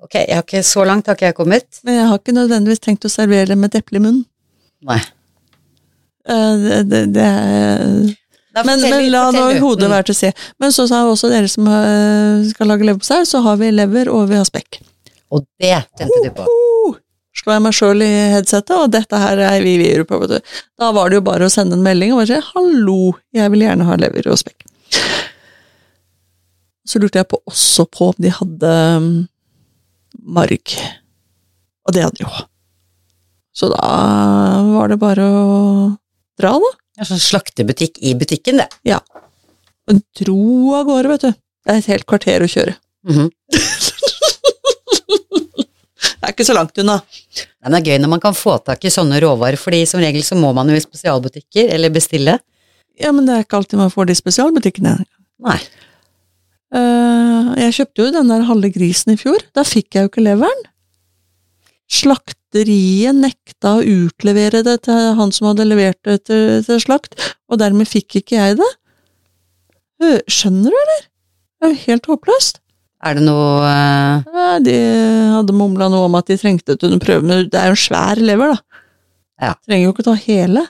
[0.03, 1.81] ok, jeg har ikke, så langt har ikke jeg kommet.
[1.83, 4.23] Men jeg har ikke nødvendigvis tenkt å servere det med et eple i munnen.
[4.87, 4.99] Nei.
[6.27, 7.83] Eh, det, det, det er
[8.57, 9.65] Da men, fortell- men la nå fortell du.
[9.65, 9.93] hodet Mm.
[9.95, 10.31] være til å se.
[10.63, 14.29] Men så sa også dere som eh, skal lage leverpostei, så har vi lever og
[14.31, 14.79] vi har spekk.
[15.31, 16.45] Og det tente du på.
[17.37, 20.19] Slår jeg meg sjøl i headsetet, og dette her er vi vi på.
[20.23, 20.55] Vet du.
[20.79, 23.65] Da var det jo bare å sende en melding og bare si 'hallo, jeg vil
[23.65, 24.65] gjerne ha lever og spekk'.
[26.87, 29.27] Så lurte jeg på, også på om de hadde um,
[30.23, 30.75] marg.
[31.87, 32.45] Og det hadde de jo.
[33.57, 33.87] Så da
[34.71, 35.97] var det bare å
[36.39, 36.71] dra, da.
[36.97, 38.69] Ja, sånn slaktebutikk i butikken, det.
[38.87, 39.01] Ja.
[39.89, 41.31] Og dro av gårde, vet du.
[41.67, 42.77] Det er et helt kvarter å kjøre.
[43.07, 43.61] Mm Det
[46.25, 46.97] er ikke så langt unna.
[47.61, 50.23] Men det er gøy når man kan få tak i sånne råvarer, fordi som regel
[50.25, 52.37] så må man jo i spesialbutikker eller bestille.
[52.97, 54.95] Ja, men det er ikke alltid man får det i spesialbutikkene.
[55.45, 55.59] Nei.
[56.73, 59.37] Uh, jeg kjøpte jo den der halve grisen i fjor.
[59.55, 60.65] Da fikk jeg jo ikke leveren.
[61.87, 67.15] Slakteriet nekta å utlevere det til han som hadde levert det til, til slakt,
[67.47, 68.71] og dermed fikk ikke jeg det.
[70.27, 71.05] Skjønner du, eller?
[71.57, 72.59] Det er jo helt håpløst.
[73.05, 74.77] Er det noe eh, Ja, de
[75.35, 77.83] hadde mumla noe om at de trengte det under prøve, men det er jo en
[77.83, 78.81] svær lever, da.
[79.37, 79.53] Ja.
[79.67, 80.63] Trenger jo ikke ta hele.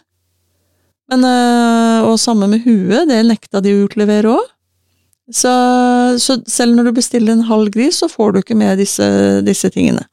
[1.08, 4.50] Men, øh, og samme med huet, det nekta de å utlevere òg.
[5.32, 5.52] Så,
[6.24, 9.08] så selv når du bestiller en halv gris, så får du ikke med disse,
[9.48, 10.06] disse tingene.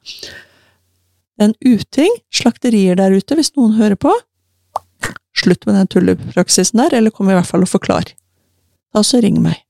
[1.35, 4.11] Det er en uting, slakterier der ute, hvis noen hører på.
[5.35, 8.11] Slutt med den tullepraksisen der, eller kom i hvert fall og forklar.
[8.95, 9.64] Da så ring meg.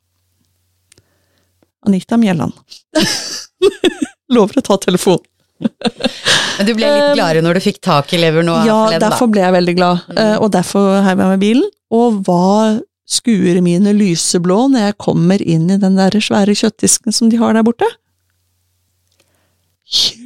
[1.87, 2.53] Anita Mjelland.
[4.35, 5.23] Lover å ta telefonen.
[5.59, 8.55] Men du ble litt gladere når du fikk tak i lever nå?
[8.67, 10.17] Ja, forleden, derfor ble jeg veldig glad, Mm.
[10.23, 11.69] eh, og derfor heiv jeg med bilen.
[11.95, 17.29] Og hva skuer mine lyseblå når jeg kommer inn i den der svære kjøttdisken som
[17.31, 17.87] de har der borte?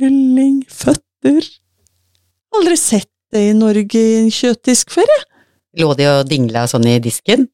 [0.09, 1.45] Kyllingføtter.
[2.55, 5.25] Aldri sett det i Norge i en kjøttdisk før, jeg.
[5.83, 7.45] Lå de og dingla sånn i disken?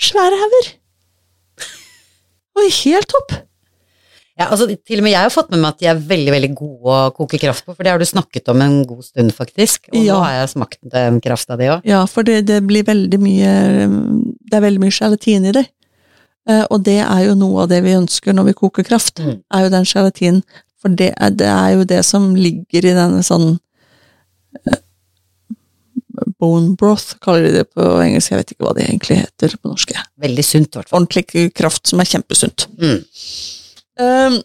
[0.00, 0.72] Svære hauger.
[2.58, 3.34] Oi, helt topp.
[4.34, 6.48] Ja, altså Til og med jeg har fått med meg at de er veldig veldig
[6.58, 9.88] gode å koke kraft på, for det har du snakket om en god stund, faktisk.
[9.92, 10.14] Og Ja.
[10.16, 11.82] nå har jeg smakt den krafta di òg.
[11.86, 13.52] Ja, for det, det blir veldig mye
[14.44, 15.64] Det er veldig mye gelatin i det.
[16.46, 19.38] Eh, og det er jo noe av det vi ønsker når vi koker kraft, Mm.
[19.54, 20.42] er jo den gelatinen.
[20.82, 23.58] For det er, det er jo det som ligger i denne sånn
[24.66, 24.76] eh,
[26.40, 28.32] Bone broth, kaller de det på engelsk.
[28.32, 29.92] Jeg vet ikke hva det egentlig heter på norsk.
[30.24, 31.04] Veldig sunt, i hvert fall.
[31.04, 32.66] Ordentlig kraft som er kjempesunt.
[32.80, 33.02] Mm.
[34.04, 34.38] Um,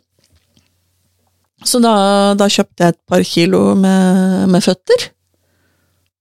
[1.65, 1.93] så da,
[2.39, 5.09] da kjøpte jeg et par kilo med, med føtter.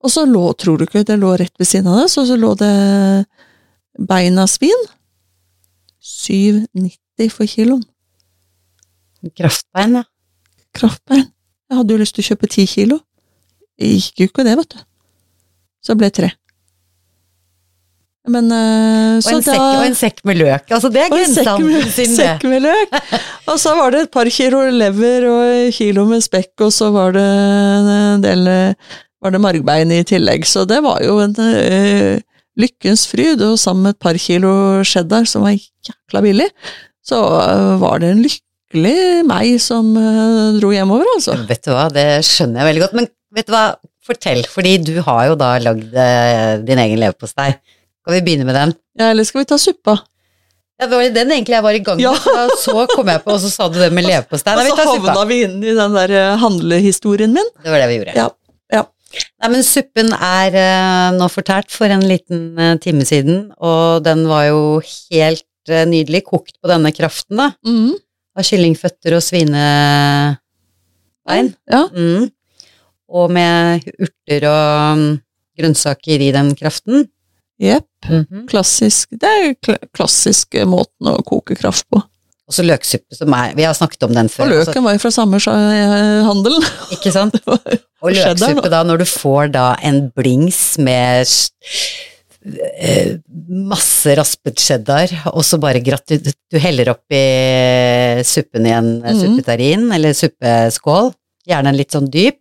[0.03, 2.39] Og så lå, tror du ikke, det lå rett ved siden av det, så, så
[2.39, 2.73] lå det
[4.09, 4.87] bein av svin.
[6.09, 7.83] 7,90 for kiloen.
[9.37, 10.05] Kraftbein, ja.
[10.77, 11.27] Kraftbein.
[11.69, 13.01] Jeg hadde jo lyst til å kjøpe ti kilo.
[13.79, 14.79] Det gikk jo ikke det, vet du.
[15.89, 16.29] Så det ble tre.
[18.29, 20.67] Men eh, Og en, sekk, da og en sekk med løk.
[20.69, 22.17] Altså, det er grensehandelen sin, det.
[22.19, 22.97] sekk med løk.
[23.49, 27.17] Og så var det et par kilo lever og kilo med spekk, og så var
[27.17, 28.45] det en del
[29.19, 30.45] var det margbein i tillegg.
[30.45, 32.21] Så det var jo en uh,
[32.61, 34.53] lykkens fryd, og sammen med et par kilo
[34.85, 36.51] cheddar, som var jækla billig,
[37.01, 39.95] så uh, var det en lykkelig meg som
[40.61, 41.41] dro hjemover, altså.
[41.49, 42.99] Vet du hva, det skjønner jeg veldig godt.
[43.01, 43.09] Men
[43.41, 43.69] vet du hva,
[44.09, 47.53] fortell, fordi du har jo da lagd eh, din egen leverpostei.
[48.03, 48.73] Skal vi begynne med den?
[48.99, 49.95] Ja, eller skal vi ta suppa?
[50.79, 52.13] Ja, det var den egentlig jeg var i gang med, Ja.
[52.45, 54.55] og så kom jeg på, og så sa du det med leverpostei.
[54.63, 57.49] Og så havna vi inn i den der eh, handlehistorien min.
[57.65, 58.15] Det var det vi gjorde.
[58.17, 58.29] Ja,
[58.77, 58.85] ja.
[59.43, 64.45] Nei, men suppen er eh, nå fortært for en liten time siden, og den var
[64.53, 64.63] jo
[65.11, 67.51] helt nydelig kokt på denne kraften, da.
[67.67, 67.93] Mm.
[68.39, 70.39] Av kyllingføtter og svinebein.
[71.69, 71.83] Ja.
[71.93, 72.31] Mm.
[73.09, 75.07] Og med urter og mm,
[75.59, 77.07] grønnsaker i den kraften.
[77.59, 77.89] Jepp.
[78.07, 78.45] Mhm.
[78.51, 79.09] Klassisk.
[79.19, 82.03] Det er kl klassisk måten å koke kraft på.
[82.49, 84.47] Og så løksuppe, som er Vi har snakket om den før.
[84.47, 86.55] Og løken var jo fra samme eh, handel.
[86.63, 87.41] Altså, ikke sant?
[87.49, 91.29] Og løksuppe, da, når du får da en blings med
[92.79, 93.17] eh,
[93.49, 97.21] masse raspet cheddar, og så bare gratt Du heller oppi
[98.25, 99.19] suppen i en Mhm.
[99.21, 101.13] suppeterrin, eller suppeskål,
[101.49, 102.41] gjerne en litt sånn dyp,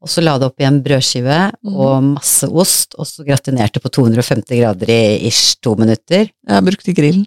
[0.00, 1.74] og så la det oppi en brødskive Mhm.
[1.76, 6.28] og masse ost, og så gratinerte på 250 grader i ish to minutter.
[6.48, 7.26] Jeg brukte grillen.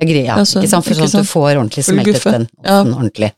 [0.00, 2.82] Ja, gri- ja, Altså, ikke sant, for sånn at du får ordentlig smeltet den Ja.
[2.84, 3.32] ordentlig.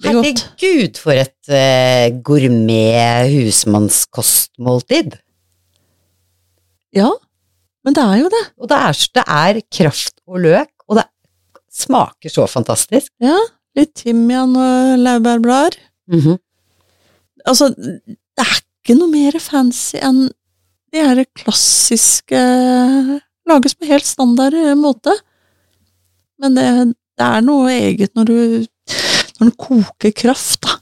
[0.00, 0.22] Det er.
[0.22, 5.16] Herregud, for et uh, gourmet husmannskostmåltid.
[6.94, 7.10] Ja,
[7.84, 8.44] men det er jo det.
[8.58, 11.04] Og det er, det er kraft og løk, og det
[11.72, 13.10] smaker så fantastisk.
[13.20, 13.36] Ja,
[13.76, 15.76] litt timian og laurbærblader.
[16.08, 16.38] Mhm.
[17.48, 20.26] Altså, det er ikke noe mer fancy enn
[20.92, 22.38] de her klassiske
[23.48, 25.14] Lages på helt standard måte.
[26.40, 26.64] Men det,
[27.16, 28.34] det er noe eget når du
[29.38, 30.74] Når den koker kraft, da.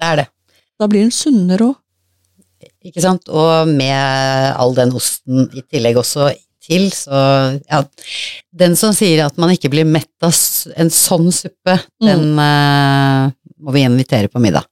[0.00, 0.26] Det er det.
[0.80, 1.76] Da blir den sunnere òg.
[2.82, 3.28] Ikke sant?
[3.30, 3.94] Og med
[4.58, 7.20] all den osten i tillegg også til, så
[7.68, 7.82] ja.
[8.50, 10.32] Den som sier at man ikke blir mett av
[10.74, 12.08] en sånn suppe, Mm.
[12.08, 13.30] den uh,
[13.62, 14.66] må vi invitere på middag.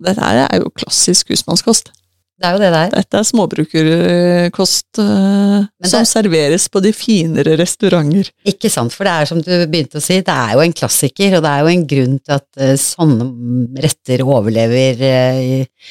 [0.00, 1.90] Dette er jo klassisk husmannskost.
[2.40, 2.92] Det er jo det det er.
[2.94, 8.30] Dette er småbrukerkost uh, det- som serveres på de finere restauranter.
[8.48, 11.36] Ikke sant, for det er som du begynte å si, det er jo en klassiker,
[11.36, 13.26] og det er jo en grunn til at uh, sånne
[13.84, 15.90] retter overlever uh,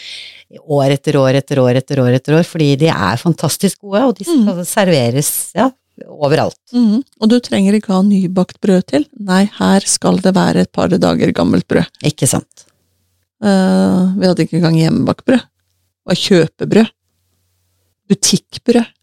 [0.80, 4.18] år etter år etter år etter år etter år, fordi de er fantastisk gode, og
[4.18, 5.68] de skal serveres ja,
[6.10, 6.58] overalt.
[6.74, 7.04] Mm.
[7.22, 9.06] Og du trenger ikke ha nybakt brød til.
[9.22, 11.94] Nei, her skal det være et par dager gammelt brød.
[12.10, 12.66] Ikke sant.
[13.40, 15.44] Eh, vi hadde ikke engang hjemmebakt brød.
[15.44, 16.96] Det var kjøpebrød.
[18.10, 18.96] Butikkbrød.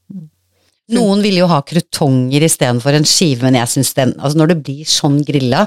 [0.95, 4.57] Noen ville jo ha krutonger istedenfor en skive, men jeg syns den Altså når det
[4.69, 5.65] blir sånn grilla,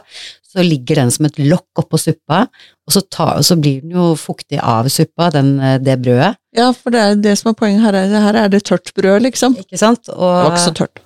[0.48, 2.46] så ligger den som et lokk oppå suppa,
[2.88, 6.40] og så, ta, og så blir den jo fuktig av suppa, den, eh, det brødet,
[6.56, 8.00] Ja, for det er det som er poenget her.
[8.00, 9.60] Er, her er det tørt brød, liksom.
[9.62, 10.10] Ikke sant?
[10.10, 11.04] Og, var ikke så tørt.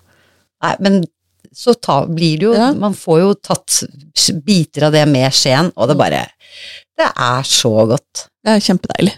[0.63, 1.02] Nei, men
[1.54, 2.71] så ta, blir det jo Ja.
[2.73, 3.82] Man får jo tatt
[4.45, 6.23] biter av det med skjeen, og det bare
[6.99, 8.25] Det er så godt.
[8.45, 9.13] Det er kjempedeilig.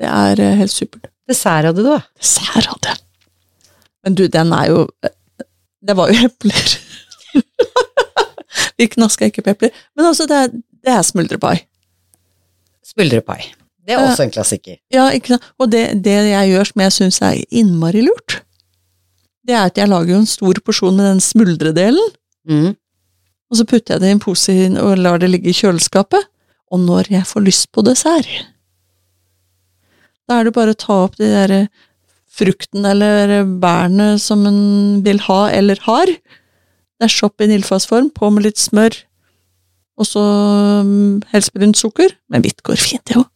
[0.00, 1.10] Det er eh, helt supert.
[1.30, 2.00] Dessert hadde du, da.
[2.20, 3.00] Dessert hadde jeg.
[4.04, 4.80] Men du, den er jo
[5.84, 6.74] Det var jo epler.
[8.78, 9.70] Vi knaska ikke på epler.
[9.96, 10.48] Men altså, det er,
[10.84, 11.54] det er smuldrepai.
[12.84, 13.40] Smuldrepai.
[13.84, 14.78] Det er også en klassiker.
[14.92, 15.44] Ja, ikke sant.
[15.60, 18.40] Og det, det jeg gjør som jeg syns er innmari lurt,
[19.44, 22.12] det er at jeg lager jo en stor porsjon med den smuldredelen,
[22.44, 22.74] Mm.
[23.48, 26.26] og så putter jeg det i en pose og lar det ligge i kjøleskapet.
[26.72, 28.30] Og når jeg får lyst på dessert,
[30.24, 31.54] da er det bare å ta opp de der
[32.34, 36.10] frukten eller bærene som en vil ha eller har,
[37.02, 38.96] dæsje opp i en ildfast form, på med litt smør,
[40.00, 40.24] og så
[40.86, 43.28] mm, helst brunt sukker, men hvitt går fint, det òg.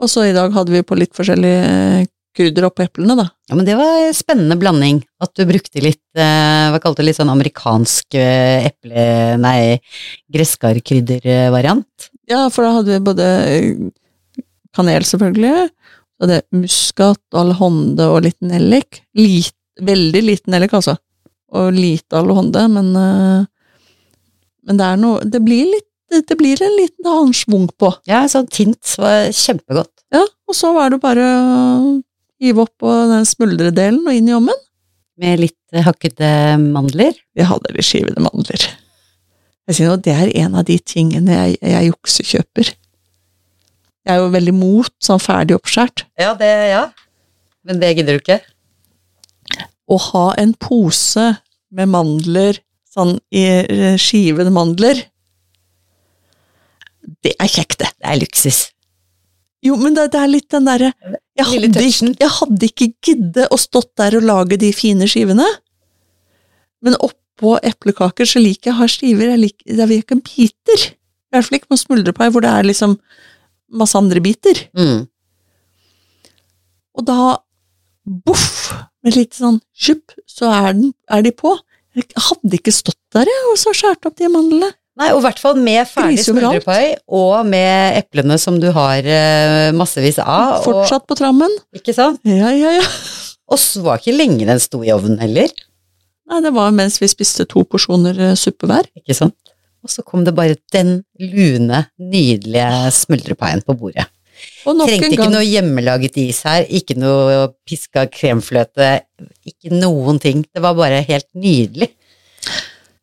[0.00, 2.06] Og så i dag hadde vi på litt forskjellige
[2.40, 3.26] krydder oppå eplene, da.
[3.50, 5.02] Ja, men det var en spennende blanding.
[5.22, 9.04] At du brukte litt, eh, hva kalte du litt sånn amerikansk eh, eple...
[9.42, 9.76] Nei,
[10.32, 12.10] gresskarkryddervariant.
[12.30, 14.42] Ja, for da hadde vi både eh,
[14.76, 19.02] kanel, selvfølgelig, så hadde muskat, alhonde og litt nellik.
[19.18, 20.96] Lit, veldig liten nellik, altså.
[21.54, 22.92] Og lite alhonde, men
[24.60, 27.92] Men det er noe Det blir litt det, det blir en liten annen schwung på.
[28.08, 29.92] Ja, sånn tint var kjempegodt.
[30.14, 31.92] Ja, og så var det bare å
[32.40, 34.60] hive på den smuldredelen og inn i ovnen.
[35.20, 36.30] Med litt eh, hakkede
[36.62, 37.16] mandler.
[37.36, 38.64] Vi hadde litt skivede mandler.
[39.68, 42.72] Jeg sier nå, Det er en av de tingene jeg, jeg juksekjøper.
[44.08, 46.06] Jeg er jo veldig mot sånn ferdig oppskåret.
[46.18, 46.86] Ja, det, ja.
[47.68, 48.40] Men det gidder du ikke?
[49.90, 51.26] Å ha en pose
[51.70, 52.58] med mandler,
[52.90, 55.04] sånn i eh, skivede mandler,
[57.24, 57.90] det er kjekt, det.
[58.00, 58.60] Det er luksus.
[59.64, 60.92] Jo, men det, det er litt den derre
[61.40, 65.46] jeg, hadde jeg hadde ikke giddet å stått der og lage de fine skivene.
[66.84, 69.32] Men oppå eplekaker så liker jeg å ha skiver.
[69.34, 70.86] Jeg liker, jeg vil ikke biter.
[70.90, 72.96] I hvert fall ikke på smuldrepai, hvor det er liksom
[73.80, 74.64] masse andre biter.
[74.76, 75.04] Mm.
[76.98, 77.36] Og da,
[78.26, 78.72] boff,
[79.04, 81.54] med litt sånn sjupp, så er, den, er de på.
[81.96, 84.72] Jeg hadde ikke stått der, jeg, og så skjært opp de mandlene.
[85.00, 86.82] Nei, og i hvert fall med ferdig smuldrepai,
[87.16, 90.58] og med eplene som du har eh, massevis av.
[90.66, 91.54] Fortsatt på trammen.
[91.76, 92.20] Ikke sant?
[92.28, 92.84] Ja, ja, ja.
[93.50, 95.48] Og så var ikke lenge den sto i ovnen heller.
[96.30, 98.86] Nei, det var mens vi spiste to porsjoner eh, suppe hver.
[99.00, 99.38] Ikke sant?
[99.80, 104.04] Og så kom det bare den lune, nydelige smuldrepaien på bordet.
[104.68, 108.92] Og nok Trengte en ikke noe hjemmelaget is her, ikke noe piska kremfløte,
[109.48, 110.44] ikke noen ting.
[110.44, 111.90] Det var bare helt nydelig.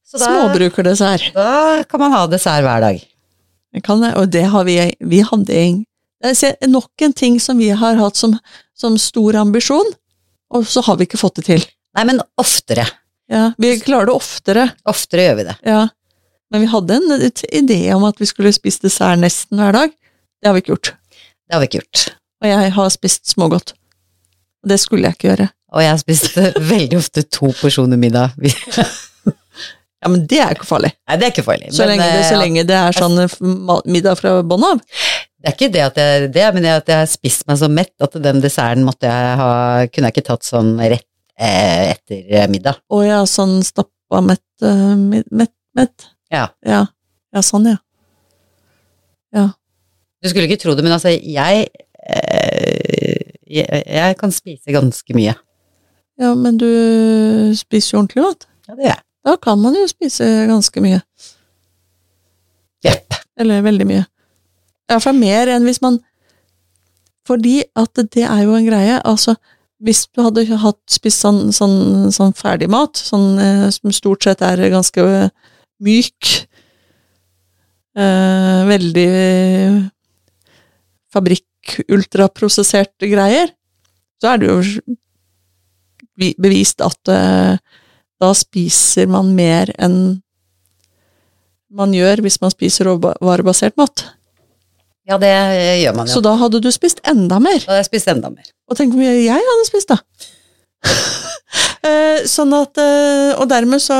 [0.07, 1.33] Så da, småbrukerdessert.
[1.35, 3.01] da kan man ha dessert hver dag.
[3.75, 5.83] Det kan det, og det har vi Vi hadde en
[6.17, 8.31] det er nok en ting som vi har hatt som,
[8.73, 9.91] som stor ambisjon,
[10.49, 11.65] og så har vi ikke fått det til.
[11.93, 12.87] Nei, men oftere.
[13.29, 15.55] Ja, vi klarer det oftere, Oftere gjør vi det.
[15.67, 15.83] ja.
[16.49, 19.91] Men vi hadde en idé om at vi skulle spise dessert nesten hver dag.
[20.39, 20.93] Det har vi ikke gjort.
[21.43, 22.03] Det har vi ikke gjort.
[22.41, 23.73] Og jeg har spist smågodt.
[24.63, 25.49] Og det skulle jeg ikke gjøre.
[25.75, 26.39] Og jeg har spist
[26.71, 28.31] veldig ofte to porsjoner middag.
[30.03, 30.91] Ja, men det er ikke farlig.
[31.09, 31.71] Nei, det er ikke farlig.
[31.73, 33.37] Så, men, lenge, det, så eh, lenge det er sånn eh,
[33.89, 34.83] middag fra bånn av.
[35.37, 37.69] Det er ikke det at jeg, det, men det at jeg har spist meg så
[37.71, 39.49] mett at den desserten måtte jeg ha,
[39.89, 42.77] kunne jeg ikke tatt sånn rett eh, etter eh, middag.
[42.93, 46.07] Å ja, sånn stappa mett, mett, mett, mett.
[46.33, 46.45] Ja.
[46.67, 46.85] Ja.
[47.33, 47.81] ja, sånn, ja.
[50.21, 51.67] Du skulle ikke tro det, men altså, jeg,
[52.09, 55.35] eh, jeg, jeg kan spise ganske mye.
[56.17, 56.69] Ja, men du
[57.57, 58.47] spiser jo ordentlig mat.
[58.67, 59.03] Ja, det gjør jeg.
[59.27, 61.01] Da kan man jo spise ganske mye.
[62.85, 63.15] Jepp.
[63.37, 64.05] Eller veldig mye.
[64.87, 65.99] Iallfall mer enn hvis man
[67.27, 69.01] Fordi at det er jo en greie.
[69.03, 69.35] Altså,
[69.83, 74.63] hvis du hadde hatt spist sånn, sånn, sånn ferdigmat, sånn eh, som stort sett er
[74.71, 75.27] ganske eh,
[75.83, 76.47] myk
[77.99, 79.09] eh, Veldig
[81.11, 83.51] fabrikk-ultraprosesserte greier,
[84.21, 84.57] så er det jo
[86.15, 87.59] bevist at eh,
[88.21, 90.19] da spiser man mer enn
[91.77, 94.05] man gjør hvis man spiser råvarebasert mat.
[95.07, 95.31] Ja, det
[95.83, 96.17] gjør man jo.
[96.17, 97.59] Så da hadde du spist enda mer.
[97.63, 98.47] Da hadde jeg spist enda mer.
[98.67, 100.01] Og tenk hvor mye jeg hadde spist, da!
[101.87, 103.95] Eh, sånn at eh, Og dermed så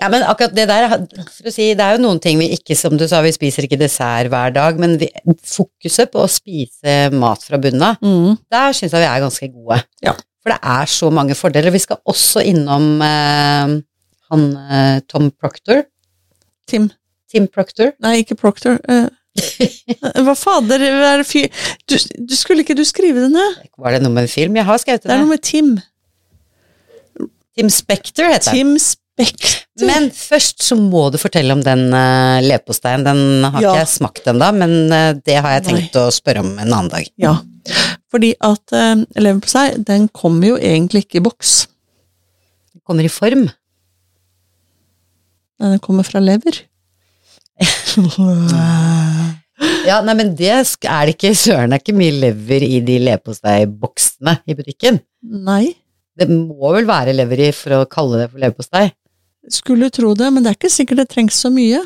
[0.00, 0.86] Ja, men akkurat det der,
[1.28, 3.66] for å si, det er jo noen ting vi ikke, som du sa, vi spiser
[3.66, 5.10] ikke dessert hver dag, men vi,
[5.44, 9.48] fokuset på å spise mat fra bunnen av, mm, der syns jeg vi er ganske
[9.52, 9.78] gode.
[10.04, 10.14] Ja.
[10.46, 11.74] For det er så mange fordeler.
[11.74, 13.72] Vi skal også innom eh,
[14.30, 15.82] han eh, Tom Proctor.
[16.70, 16.86] Tim.
[17.26, 17.90] Tim Proctor.
[18.04, 18.78] Nei, ikke Proctor.
[18.86, 19.08] eh,
[20.24, 21.50] hva fader, er fyr
[21.84, 23.58] du, du Skulle ikke du skrive det ned?
[23.76, 24.56] Var det noe med en film?
[24.56, 25.74] Jeg har skrevet Det er det noe med Tim.
[27.58, 28.56] Tim Spector heter han.
[28.56, 28.72] Tim
[29.16, 29.52] Spekter.
[29.88, 33.04] Men først så må du fortelle om den uh, leverposteien.
[33.06, 33.70] Den har Ja.
[33.72, 36.90] ikke jeg smakt ennå, men uh, det har jeg tenkt å spørre om en annen
[36.92, 37.08] dag.
[37.20, 37.38] Ja.
[38.12, 41.54] Fordi at uh, leverpostei, den kommer jo egentlig ikke i boks.
[42.74, 43.46] Den kommer i form.
[45.64, 46.60] Den kommer fra lever.
[49.86, 52.98] Ja, nei, men det er det ikke Søren, det er ikke mye lever i de
[53.06, 54.98] leverposteiboksene i butikken.
[55.46, 55.72] Nei,
[56.16, 58.90] Det må vel være lever i for å kalle det for leverpostei?
[59.52, 61.82] Skulle tro det, men det er ikke sikkert det trengs så mye.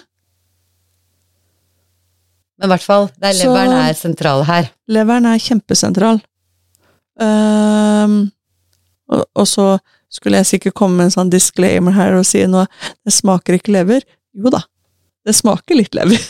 [2.61, 4.71] Men i hvert fall, det er Så- leveren er sentral her.
[4.89, 6.21] Leveren er kjempesentral.
[7.21, 8.31] Um,
[9.09, 12.65] og, og så skulle jeg sikkert komme med en sånn disclaimer her og si noe
[13.05, 14.07] Det smaker ikke lever.
[14.33, 14.63] Jo da,
[15.27, 16.21] det smaker litt lever.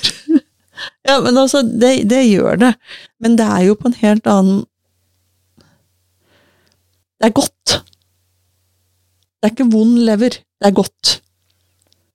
[1.08, 2.74] ja, men altså, det, det gjør det.
[3.20, 4.64] Men det er jo på en helt annen
[7.20, 7.82] Det er godt.
[9.40, 11.16] Det er ikke vond lever, det er godt.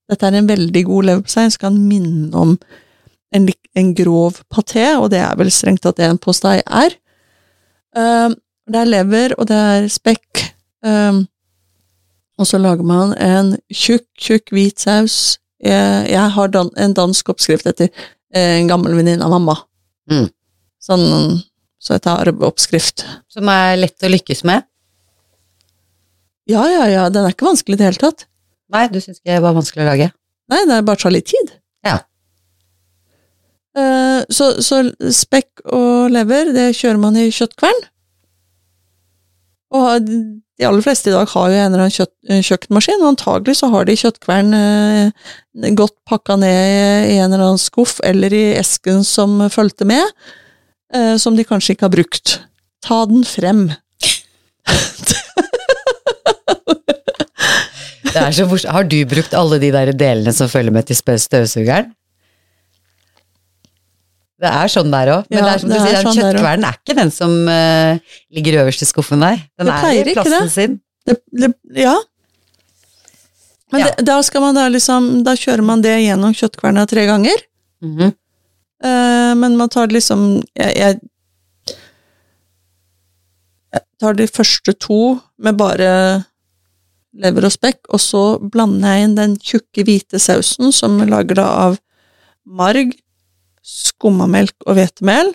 [0.09, 2.57] Dette er en veldig god leverpostei, Jeg skal minne om
[3.33, 6.93] en, en grov paté, og det er vel strengt tatt det en postei er.
[7.95, 8.35] Um,
[8.69, 10.43] det er lever, og det er spekk,
[10.85, 11.25] um,
[12.37, 15.39] og så lager man en tjukk, tjukk hvit saus.
[15.63, 17.89] Jeg, jeg har dan en dansk oppskrift etter
[18.35, 19.55] en gammel venninne av mamma.
[20.11, 20.27] Mm.
[20.83, 21.05] Sånn,
[21.79, 23.05] så jeg tar oppskrift.
[23.31, 24.67] Som er lett å lykkes med.
[26.51, 28.27] Ja, ja, ja, den er ikke vanskelig i det hele tatt.
[28.73, 30.09] Nei, du syns ikke det var vanskelig å lage?
[30.51, 31.53] Nei, det bare tar litt tid.
[31.85, 31.99] Ja.
[33.75, 34.81] Eh, så, så
[35.13, 37.81] spekk og lever, det kjører man i kjøttkvern.
[39.75, 43.11] Og de aller fleste i dag har jo en eller annen kjøtt, eh, kjøkkenmaskin, og
[43.11, 45.31] antagelig så har de kjøttkvern eh,
[45.75, 50.05] godt pakka ned i en eller annen skuff eller i esken som fulgte med,
[51.19, 52.37] som de kanskje ikke har brukt.
[52.85, 53.65] Ta den frem.
[54.65, 55.33] Det er så
[56.69, 58.04] morsomt.
[58.15, 61.93] Har du brukt alle de der delene som følger med til støvsugeren?
[64.35, 65.29] Det er sånn der òg.
[65.31, 68.17] Men Ja, det er som det du sier, sånn kjøttkvernen er ikke den som uh,
[68.35, 69.39] ligger øverst i skuffen der.
[69.55, 70.51] Den Det er i plassen det.
[70.51, 70.77] sin.
[71.07, 71.95] Det, det, ja.
[73.71, 73.89] Men Ja.
[74.11, 77.41] Da skal man da liksom Da kjører man det gjennom kjøttkverna tre ganger.
[77.81, 78.13] Mm -hmm.
[78.85, 80.99] uh, men man tar liksom jeg, jeg,
[83.73, 86.25] jeg tar de første to med bare
[87.15, 91.39] lever og spekk, og så blander jeg inn den tjukke, hvite sausen som er lager
[91.39, 91.77] da av
[92.45, 92.91] marg,
[93.65, 95.31] skummamelk og hvetemel.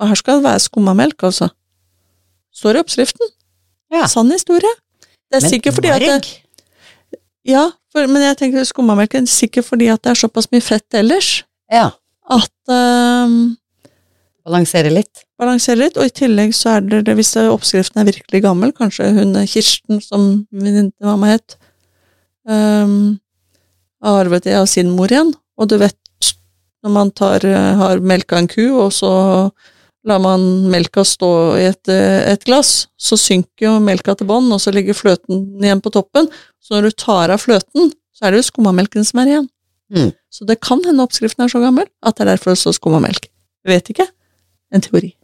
[0.00, 1.48] Og her skal det være skummamelk, altså.
[2.54, 3.32] Står i oppskriften.
[3.94, 4.06] Ja.
[4.10, 4.70] Sann historie.
[5.30, 6.30] Det er Men sikkert fordi at det, marg?
[7.44, 11.42] Ja, for, men jeg tenker skummamelken sikkert fordi at det er såpass mye fett ellers
[11.72, 11.90] Ja.
[12.30, 13.56] at um,
[14.44, 15.23] Balansere litt.
[15.40, 19.34] Balanserer litt, og i tillegg så er det, hvis oppskriften er virkelig gammel, kanskje hun
[19.40, 21.56] er Kirsten, som venninnen til mamma het,
[22.46, 23.16] um,
[24.04, 25.98] har arvet det av sin mor igjen, og du vet,
[26.84, 29.10] når man tar, eh, har melka en ku, og så
[30.04, 34.52] lar man melka stå i et, eh, et glass, så synker jo melka til bånn,
[34.52, 36.28] og så ligger fløten igjen på toppen,
[36.60, 39.48] så når du tar av fløten, så er det jo skummamelken som er igjen.
[39.94, 40.12] Mm.
[40.30, 43.28] Så det kan hende oppskriften er så gammel at det er derfor det står skummamelk.
[43.64, 44.06] Vet ikke.
[44.72, 45.14] En teori.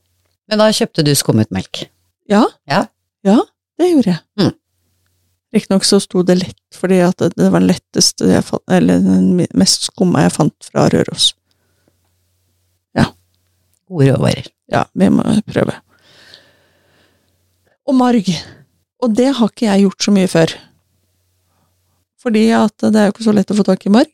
[0.51, 1.85] Men da kjøpte du skummet melk.
[2.31, 2.45] Ja.
[2.71, 2.85] Ja.
[3.27, 3.37] Ja,
[3.79, 4.23] det gjorde jeg.
[4.41, 4.55] Mm.
[5.55, 9.45] Riktignok så sto det lett, fordi det, det var den letteste jeg fant, eller den
[9.59, 11.33] mest skumma jeg fant fra Røros.
[13.91, 14.47] Gode råvarer.
[14.71, 15.75] Ja, vi må prøve.
[17.91, 18.29] Og marg.
[19.03, 20.55] Og det har ikke jeg gjort så mye før.
[22.21, 24.11] Fordi at det er jo ikke så lett å få tak i marg.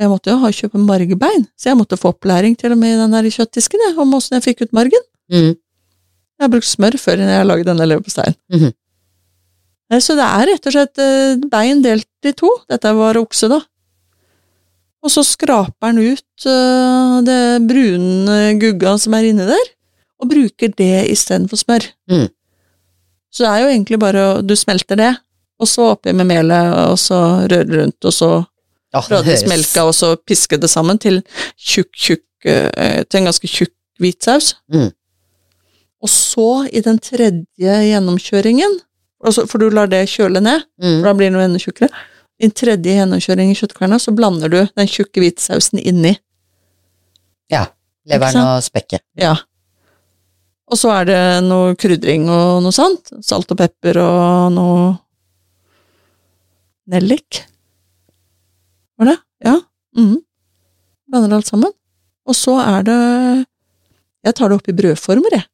[0.00, 3.00] Jeg måtte jo ha kjøpe margbein, så jeg måtte få opplæring til og med i
[3.02, 5.02] den der kjøttdisken jeg, om åssen jeg fikk ut margen.
[5.28, 5.50] Mm.
[6.40, 8.34] Jeg har brukt smør før jeg har laget denne leverposteien.
[8.48, 8.72] Mm -hmm.
[10.00, 12.48] Så det er rett og slett eh, bein delt i to.
[12.70, 13.58] Dette var okse, da.
[15.02, 19.72] Og så skraper den ut eh, det brune gugga som er inni der,
[20.20, 21.88] og bruker det istedenfor smør.
[22.10, 22.28] Mm.
[23.30, 25.16] Så det er jo egentlig bare Du smelter det,
[25.60, 28.30] og så oppi med melet, og så røre rundt, og så
[28.90, 31.20] det Radis melka, og så piske det sammen til
[31.56, 34.54] tjukk, tjukk eh, Til en ganske tjukk hvit saus.
[34.72, 34.90] Mm.
[36.00, 38.78] Og så, i den tredje gjennomkjøringen,
[39.24, 41.00] altså, for du lar det kjøle ned, Mm.
[41.02, 41.90] for da blir det noe enda tjukkere,
[42.40, 46.14] i den tredje gjennomkjøringen i kjøttkverna, så blander du den tjukke hvitsausen inni.
[47.52, 47.66] Ja.
[48.08, 49.02] Leveren og spekket.
[49.20, 49.34] Ja.
[50.70, 53.10] Og så er det noe krydring og noe sånt.
[53.26, 54.98] Salt og pepper og noe
[56.90, 57.42] nellik.
[58.98, 59.16] Var det?
[59.44, 59.56] Ja.
[59.98, 60.16] Mm.
[61.10, 61.72] Blander alt sammen.
[62.26, 62.98] Og så er det
[64.24, 65.44] Jeg tar det opp i brødformer, jeg.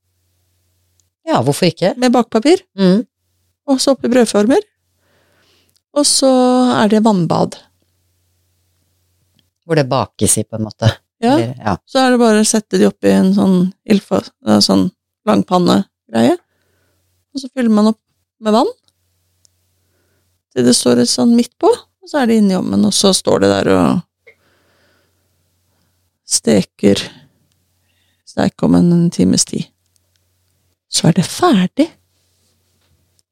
[1.27, 1.95] Ja, hvorfor ikke?
[1.99, 2.63] Med bakpapir.
[2.79, 3.03] Mm.
[3.67, 4.63] Og så oppi brødformer.
[5.97, 6.29] Og så
[6.77, 7.57] er det vannbad.
[9.67, 10.91] Hvor det bakes i, på en måte.
[11.25, 11.33] Ja.
[11.35, 11.77] Eller, ja.
[11.89, 13.57] Så er det bare å sette de oppi en sånn
[13.89, 14.21] ildfa...
[14.47, 14.87] eh, Sånn
[15.27, 16.37] langpannegreie.
[17.35, 18.01] Og så fyller man opp
[18.45, 18.71] med vann.
[20.55, 23.11] Til det står et sånn midt på, og så er det inni ovnen, og så
[23.17, 24.35] står det der og
[26.27, 27.01] steker
[28.27, 29.67] steik om en, en times tid.
[30.97, 31.91] Så er det ferdig.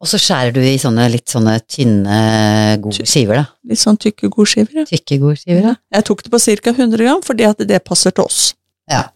[0.04, 2.16] Og så skjærer du i sånne litt sånne tynne,
[2.84, 3.44] gode skiver, da.
[3.70, 4.82] Litt sånn tykke godskiver.
[4.82, 4.86] Ja.
[4.90, 5.74] Tykke, gode skiver, da.
[5.96, 6.74] Jeg tok det på ca.
[6.74, 8.42] 100 gram, fordi at det passer til oss.
[8.90, 9.06] Ja.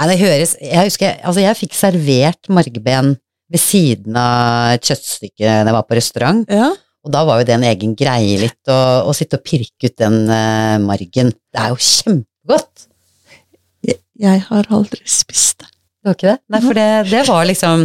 [0.00, 3.10] Nei, det høres Jeg husker, altså jeg fikk servert margben
[3.52, 6.70] ved siden av et kjøttstykke da jeg var på restaurant, Ja,
[7.04, 9.96] og da var jo det en egen greie litt å, å sitte og pirke ut
[10.00, 11.32] den uh, margen.
[11.32, 12.86] Det er jo kjempegodt!
[13.88, 15.69] jeg, jeg har aldri spist det.
[16.00, 16.38] Det var ikke det?
[16.48, 17.82] Nei, for det, det var liksom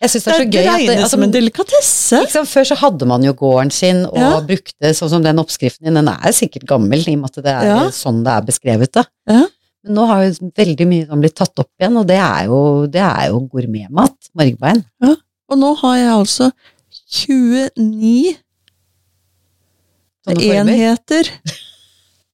[0.00, 2.20] Jeg synes det er så gøy det, regnes altså, som en delikatesse.
[2.24, 4.30] Liksom, Før så hadde man jo gården sin og Ja.
[4.48, 7.52] brukte sånn som den oppskriften din, den er sikkert gammel i og med at det
[7.54, 7.80] er Ja.
[7.92, 9.04] sånn det er beskrevet, da.
[9.28, 9.42] Ja.
[9.84, 12.86] Men nå har jo veldig mye sånn blitt tatt opp igjen, og det er jo,
[12.86, 14.16] det er jo gourmetmat.
[14.36, 14.84] Margbein.
[15.50, 16.50] Og nå har jeg altså
[17.10, 18.36] 29
[20.28, 21.28] enheter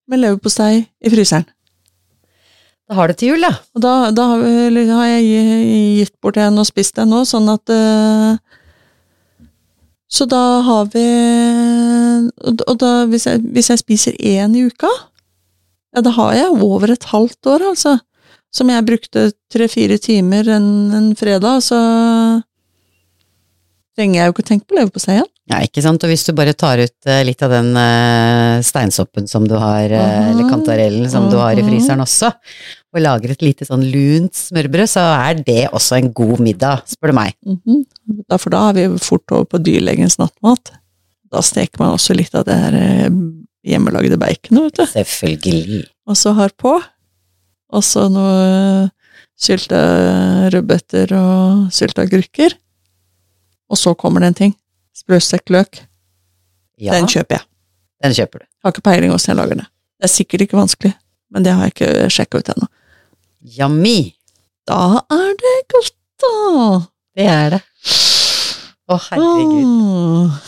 [0.08, 1.46] med leverpostei i fryseren.
[2.86, 3.52] Da har det til jul, ja.
[3.74, 4.44] Og da, da har,
[5.10, 5.24] jeg
[5.98, 8.38] gitt bort en og spist en nå, sånn at eh,
[10.06, 11.06] Så da har vi
[12.46, 14.90] Og, da, hvis jeg, hvis jeg spiser én i uka,
[15.96, 17.96] ja, da har jeg over et halvt år, altså.
[18.54, 21.78] Som jeg brukte tre-fire timer en, en fredag, så
[23.96, 25.32] trenger jeg jo ikke tenke på leverpostei igjen.
[25.46, 26.02] Ja, ikke sant.
[26.02, 29.84] Og hvis du bare tar ut eh, litt av den eh, steinsoppen som du har,
[29.94, 30.32] eh, Aha.
[30.32, 31.68] eller kantarellen som du har i Aha.
[31.68, 32.32] fryseren også,
[32.96, 37.12] og lager et lite sånn lunt smørbrød, så er det også en god middag, spør
[37.12, 37.36] du meg.
[37.46, 37.84] Mhm.
[38.26, 40.74] da, for da er vi fort over på dyrlegens nattmat.
[41.30, 43.10] Da steker man også litt av det her
[43.66, 44.84] hjemmelagde baconet, vet du.
[44.92, 45.80] Selvfølgelig.
[46.06, 46.76] Og så har på.
[47.74, 48.90] Og så noe
[49.36, 49.80] sylta
[50.54, 52.54] rødbeter og sylta agurker.
[53.70, 54.54] Og så kommer det en ting.
[54.96, 55.82] Sprøstekt løk.
[56.80, 57.44] Ja, Den kjøper jeg.
[58.04, 58.46] den kjøper du.
[58.64, 59.66] Har ikke peiling åssen jeg lager det.
[59.96, 60.92] Det er sikkert ikke vanskelig,
[61.32, 62.68] men det har jeg ikke sjekka ut ennå.
[63.58, 63.98] Yummy.
[64.68, 66.80] Da er det godt, da!
[67.16, 67.62] Det er det.
[68.86, 69.64] Å, herregud.
[69.64, 70.42] Åh.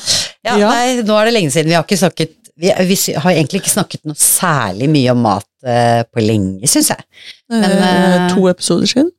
[0.46, 0.68] Ja, Ja.
[0.70, 1.68] Nei, nå er det lenge siden.
[1.72, 5.46] Vi har ikke snakket vi, vi har egentlig ikke snakket noe særlig mye om mat
[5.62, 7.04] uh, på lenge, syns jeg.
[7.52, 9.12] Men, Eh, eh, to episoder siden.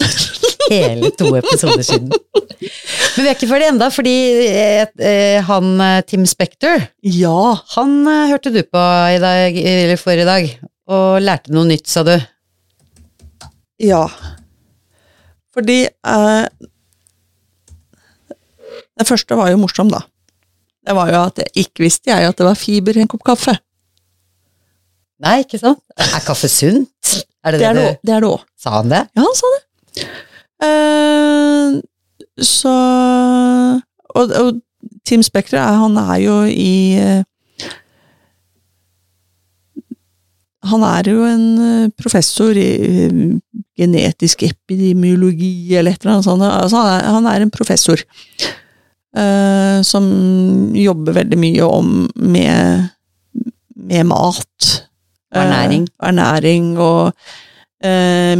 [0.70, 2.08] Hele to episoder siden.
[2.10, 4.14] Men vi er ikke ferdig enda, fordi
[4.46, 7.54] eh, eh, han eh, Tim Spector, Ja.
[7.76, 7.92] han
[8.32, 8.82] hørte du på
[9.14, 10.48] i dag, eller forrige dag,
[10.88, 12.14] og lærte noe nytt, sa du.
[13.82, 14.06] Ja.
[15.56, 16.46] Fordi eh,
[18.96, 20.02] Det første var jo morsom, da.
[20.86, 23.24] Det var jo at jeg ikke visste jeg at det var fiber i en kopp
[23.26, 23.56] kaffe.
[25.24, 25.80] Nei, ikke sant?
[25.96, 27.12] Er kaffe sunt?
[27.46, 28.40] Er det Det det, er det også- det er det òg.
[28.56, 29.02] sa han det?
[29.16, 30.06] Ja, han sa det.
[30.62, 31.80] Eh,
[32.42, 32.72] så
[34.16, 34.60] og, og
[35.06, 37.22] Team Spekter, er- han er jo i eh,
[40.66, 42.66] Han er jo en eh, professor i
[43.76, 46.42] genetisk epidemiologi eller et eller annet sånt.
[46.42, 48.00] Altså, han, er, han er en professor
[49.16, 50.06] uh, som
[50.74, 52.88] jobber veldig mye om med,
[53.76, 54.70] med mat.
[55.36, 55.84] Ernæring.
[56.00, 57.12] Uh, ernæring og
[57.84, 58.32] eh,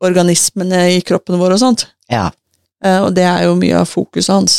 [0.00, 1.90] mikroorganismene i kroppen vår og sånt.
[2.10, 2.30] Ja,
[2.80, 4.54] Uh, og det er jo mye av fokuset hans.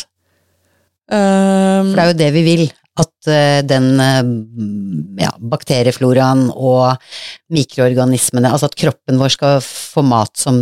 [1.10, 2.68] Um, for det er jo det vi vil.
[3.02, 4.22] At uh, den uh,
[5.18, 7.02] ja, bakteriefloraen og
[7.50, 10.60] mikroorganismene, altså at kroppen vår skal få mat som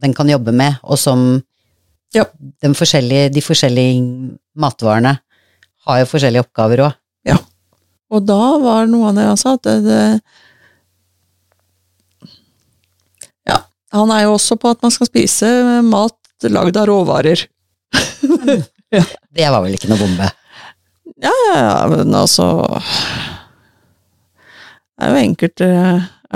[0.00, 1.42] den kan jobbe med, og som
[2.14, 2.24] Ja.
[2.64, 4.00] forskjellige, de forskjellige
[4.56, 5.18] matvarene
[5.86, 6.94] har jo forskjellige oppgaver òg.
[8.08, 10.02] Og da var noe av det jeg sa, at det, det
[13.50, 13.58] Ja,
[13.96, 15.50] han er jo også på at man skal spise
[15.86, 17.46] mat lagd av råvarer.
[19.36, 20.28] Det var vel ikke noe bombe?
[21.22, 22.44] Ja, ja, ja, men altså
[24.92, 25.68] Det er jo enkelte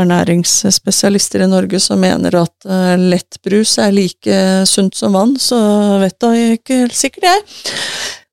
[0.01, 4.37] ernæringsspesialister i Norge som mener at eh, lettbrus er like
[4.69, 5.59] sunt som vann, så
[6.01, 7.45] vet da ikke helt sikkert jeg.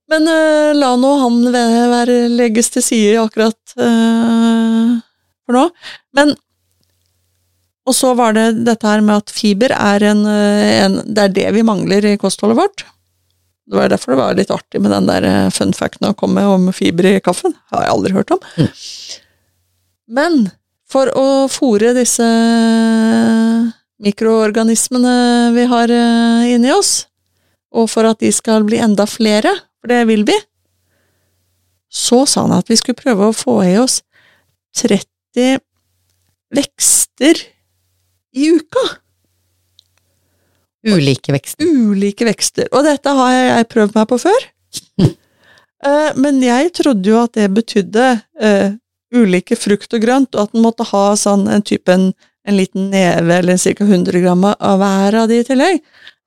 [0.08, 4.96] Men uh, la nå han være legges til side akkurat uh,
[5.44, 5.66] for nå.
[6.16, 6.32] Men
[7.88, 11.36] Og så var det dette her med at fiber er en, eh, en Det er
[11.36, 12.84] det vi mangler i kostholdet vårt.
[13.68, 16.44] Det var derfor det var litt artig med den der eh, fun facten å komme
[16.48, 17.56] om fiber i kaffen.
[17.72, 18.44] Har jeg aldri hørt om.
[18.58, 18.70] Mm.
[20.08, 20.38] Men
[20.88, 22.28] for å fòre disse
[24.04, 25.16] mikroorganismene
[25.56, 27.08] vi har eh, inni oss,
[27.76, 30.38] og for at de skal bli enda flere, for det vil vi,
[31.92, 34.02] så sa han at vi skulle prøve å få i oss
[34.80, 35.60] 30
[36.56, 37.44] vekster
[38.38, 38.86] i uka
[40.88, 41.66] Ulike vekster.
[41.68, 42.68] ulike vekster.
[42.72, 44.52] Og dette har jeg prøvd meg på før.
[45.86, 48.06] Eh, Men jeg trodde jo at det betydde
[48.42, 48.72] eh,
[49.14, 52.08] ulike frukt og grønt, og at en måtte ha sånn en type en,
[52.50, 53.86] en liten neve eller ca.
[53.86, 55.78] 100 gram av hver av de i tillegg.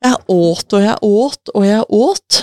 [0.06, 2.38] Jeg åt og jeg åt og jeg åt.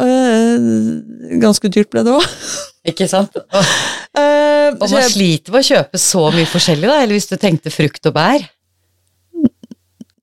[0.00, 2.26] Eh, ganske dyrt ble det òg.
[2.90, 3.36] Ikke sant?
[3.36, 3.72] Og,
[4.10, 8.06] Eh, man sliter med å kjøpe så mye forskjellig, da, eller hvis du tenkte frukt
[8.10, 8.42] og bær.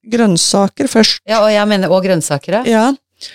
[0.07, 1.19] grønnsaker først.
[1.27, 2.63] Ja, og jeg mener, og grønnsaker, ja.
[2.67, 3.31] Ja.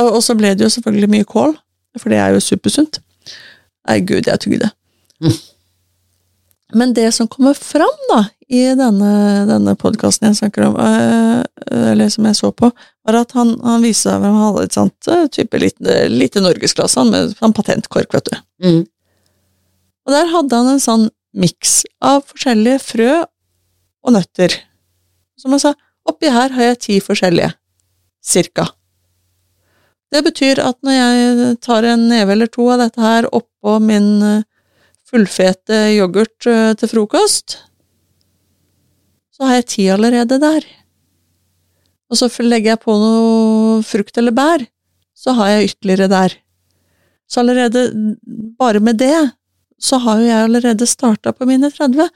[0.00, 1.52] Og og så ble det jo selvfølgelig mye kål,
[2.00, 2.98] for det er jo supersunt.
[3.86, 4.70] Nei, gud, jeg tygde.
[5.22, 5.36] Mm.
[6.78, 9.12] Men det som kommer fram da, i denne,
[9.46, 11.44] denne podkasten jeg snakker om, øh,
[11.92, 12.72] eller som jeg så på,
[13.06, 17.12] var at han, han viste seg han hadde et sånt type lite, lite norgesglass han
[17.12, 18.38] med sånn patentkork, vet du.
[18.66, 18.80] Mm.
[20.06, 23.12] Og der hadde han en sånn miks av forskjellige frø
[24.06, 24.54] og nøtter.
[25.38, 25.74] Som han sa,
[26.08, 27.52] oppi her har jeg ti forskjellige.
[28.26, 28.68] Cirka.
[30.14, 34.10] Det betyr at når jeg tar en neve eller to av dette her oppå min
[34.22, 34.44] øh,
[35.06, 36.46] fullfete yoghurt
[36.78, 37.58] til frokost,
[39.34, 40.66] så har jeg ti allerede der.
[42.10, 44.62] Og så legger jeg på noe frukt eller bær,
[45.16, 46.36] så har jeg ytterligere der.
[47.26, 47.88] Så allerede,
[48.58, 49.16] bare med det,
[49.82, 52.06] så har jo jeg allerede starta på mine 30,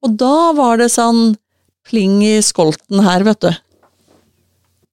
[0.00, 1.34] og da var det sånn
[1.88, 3.50] pling i skolten her, vet du.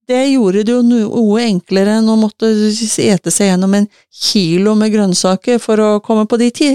[0.08, 4.94] Det gjorde det jo noe enklere enn å måtte ete seg gjennom en kilo med
[4.94, 6.70] grønnsaker for å komme på de ti.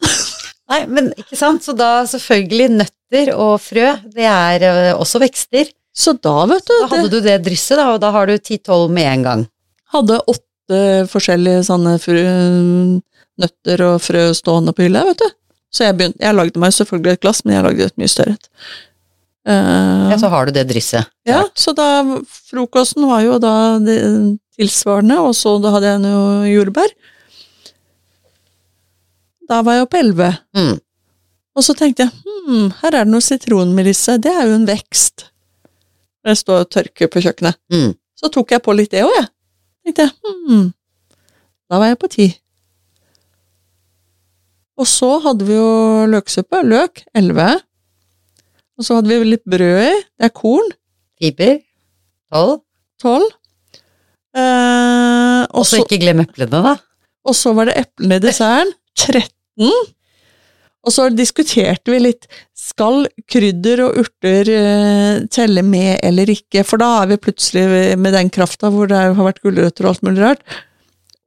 [0.72, 5.68] Nei, men ikke sant, så da selvfølgelig nøtter og frø, det er øh, også vekster.
[5.94, 8.36] Så da, vet du, Da hadde det du det drysset, da, og da har du
[8.36, 9.46] 10-12 med en gang.
[9.94, 12.22] hadde åtte forskjellige sånne frø,
[13.40, 15.28] nøtter og frø stående på hylla, vet du.
[15.74, 18.36] Så jeg begynte, jeg lagde meg selvfølgelig et glass, men jeg lagde et mye større
[18.36, 18.50] et.
[19.48, 21.08] Uh, Ja, så har du det drysset.
[21.28, 21.86] Ja, så da
[22.50, 23.98] frokosten var jo da det
[24.58, 26.92] tilsvarende, og så da hadde jeg noe jordbær.
[29.48, 30.30] Da var jeg oppe elleve.
[30.56, 30.76] Mm.
[31.56, 35.28] Og så tenkte jeg hm, her er det noe sitronmelisse, det er jo en vekst.
[36.28, 37.56] Når jeg står og tørker på kjøkkenet.
[37.72, 37.94] Mm.
[38.20, 39.28] Så tok jeg på litt det òg, jeg.
[39.88, 40.66] Tenkte hm,
[41.72, 42.26] da var jeg på ti.
[44.76, 45.70] Og så hadde vi jo
[46.12, 47.48] løksuppe, løk, elleve.
[48.76, 50.68] Og så hadde vi litt brød i, det er korn,
[51.16, 51.56] Fiber.
[52.28, 52.58] 12.
[53.00, 53.30] tolv.
[54.36, 56.74] Eh, og så ikke glem eplene, da.
[57.24, 58.76] og så var det eplene i desserten.
[59.00, 59.72] 13.
[60.88, 62.24] Og så diskuterte vi litt
[62.56, 68.16] skal krydder og urter eh, telle med eller ikke, for da er vi plutselig med
[68.16, 70.56] den krafta hvor det har vært gulrøtter og alt mulig rart,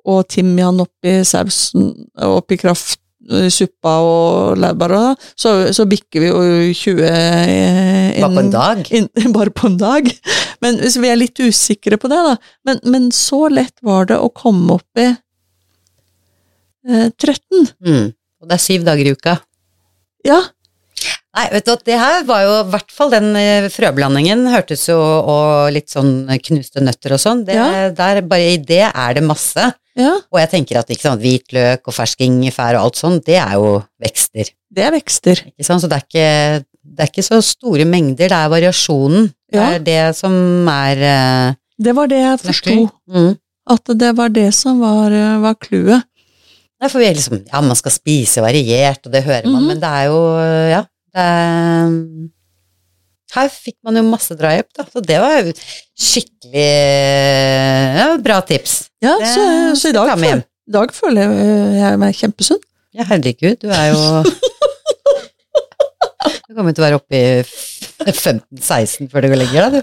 [0.09, 1.91] og timian oppi sausen,
[2.25, 2.99] oppi kraft,
[3.29, 4.95] eh, suppa og laurbær,
[5.37, 6.39] så, så bikker vi jo
[6.81, 8.81] 20 inn, Bare på en dag.
[8.97, 10.09] inn, bare på en dag.
[10.65, 12.33] Men hvis vi er litt usikre på det, da.
[12.67, 15.07] Men, men så lett var det å komme opp i
[16.89, 17.71] eh, 13.
[17.85, 18.11] Mm.
[18.41, 19.37] Og det er syv dager i uka.
[20.27, 20.41] Ja,
[21.31, 24.97] Nei, vet du det her var jo i hvert fall den eh, frøblandingen hørtes jo
[24.99, 27.45] og litt sånn knuste nøtter og sånn.
[27.47, 27.87] Det, Ja.
[27.95, 29.63] der, bare i det er det masse.
[29.95, 33.39] ja, Og jeg tenker at ikke sant, hvitløk og fersk ingefær og alt sånt, det
[33.39, 34.51] er jo vekster.
[34.75, 35.41] det er vekster.
[35.55, 35.81] Ikke sant?
[35.81, 39.31] Så det er ikke, det er ikke så store mengder, det er variasjonen.
[39.51, 39.69] Det Ja.
[39.71, 42.89] er det som er uh, Det var det jeg forsto.
[43.09, 43.37] Mm.
[43.71, 46.03] At det var det som var eh, var clouet.
[46.81, 49.67] Nei, for vi er liksom, ja, man skal spise variert, og det hører man, Mhm.
[49.69, 50.17] men det er jo,
[50.71, 50.79] ja,
[51.13, 51.85] det er,
[53.35, 55.53] her fikk man jo masse drahjelp, da, så det var jo
[55.95, 56.71] skikkelig,
[58.01, 58.73] ja, bra tips.
[59.05, 59.41] Ja, Det så,
[59.77, 60.41] så i dag, føl,
[60.73, 61.37] dag føler jeg
[61.83, 62.59] jeg meg kjempesunn.
[62.97, 64.01] Ja, herregud, du er jo,
[66.47, 67.43] du kommer til å være oppe i
[68.11, 69.81] 15-16 før du går lenger, da, du.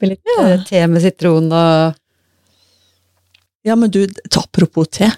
[0.00, 0.36] Med litt Ja.
[0.54, 1.94] eh, te med sitron og,
[3.66, 4.06] Ja, men du,
[4.38, 5.10] apropos te.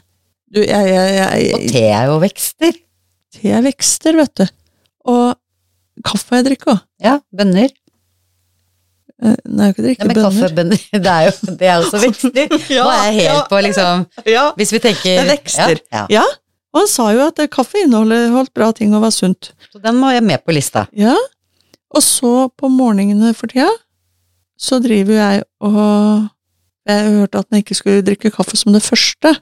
[0.51, 2.79] Du, jeg, jeg, jeg, og te er jo vekster.
[3.37, 4.47] te er vekster, vet du.
[5.11, 5.37] Og
[6.07, 6.81] kaffe jeg drikker òg.
[7.05, 7.71] Ja, bønner.
[9.21, 10.31] Eh, Nei, jeg kan drikke men bønner.
[10.31, 12.55] kaffebønner, det er jo, det er også vekster.
[12.77, 13.43] Ja, Nå er helt ja.
[13.51, 15.11] på liksom, Ja, hvis vi tenker...
[15.13, 15.83] Det er vekster.
[15.93, 16.25] Ja, ja.
[16.71, 19.53] Og han sa jo at kaffe inneholder holdt bra ting og var sunt.
[19.73, 20.85] Så den må jeg med på lista.
[20.95, 21.17] Ja.
[21.91, 23.71] Og så på morgenene for tida,
[24.61, 26.29] så driver jeg og
[26.87, 29.35] Jeg hørte at man ikke skulle drikke kaffe som det første.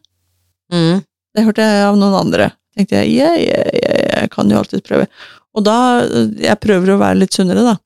[0.73, 1.05] Mm.
[1.35, 2.51] Det hørte jeg av noen andre.
[2.77, 5.07] tenkte jeg, jeg, yeah, yeah, jeg kan jo alltid prøve.
[5.57, 5.77] Og da
[6.39, 7.77] Jeg prøver å være litt sunnere, da.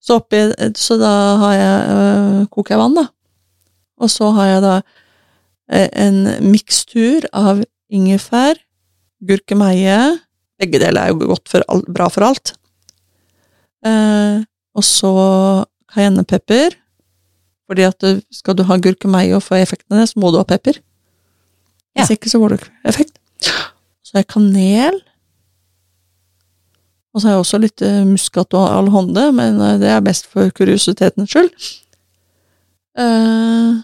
[0.00, 0.40] Så, oppi,
[0.80, 3.06] så da har jeg øh, koker jeg vann, da.
[4.00, 8.60] Og så har jeg da øh, en mikstur av ingefær,
[9.20, 10.00] gurkemeie
[10.60, 12.50] Begge deler er jo for alt, bra for alt.
[13.80, 14.44] Uh,
[14.76, 15.12] og så
[15.88, 16.76] cayennepepper.
[17.70, 20.40] Fordi at du, skal du ha gurkemeie og få effekten av det, så må du
[20.40, 20.80] ha pepper.
[21.96, 22.14] Hvis Ja.
[22.16, 23.16] ikke så får du ikke effekt.
[24.02, 25.00] Så har jeg kanel.
[27.14, 30.28] Og så har jeg også litt eh, muskat og alhonde, men eh, det er best
[30.30, 31.50] for kuriositetens skyld.
[32.98, 33.80] Uh,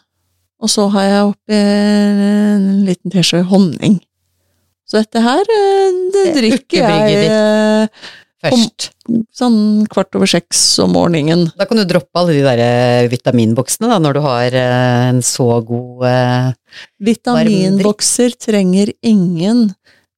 [0.61, 4.00] og så har jeg oppi en liten teskje honning.
[4.86, 7.88] Så dette her, det Det drikker jeg
[8.47, 9.59] eh, Om, sånn
[9.90, 11.47] kvart over seks om morgenen.
[11.59, 15.22] Da kan du droppe alle de der eh, vitaminboksene da, når du har eh, en
[15.24, 16.55] så god eh,
[17.07, 19.70] Vitaminbokser trenger ingen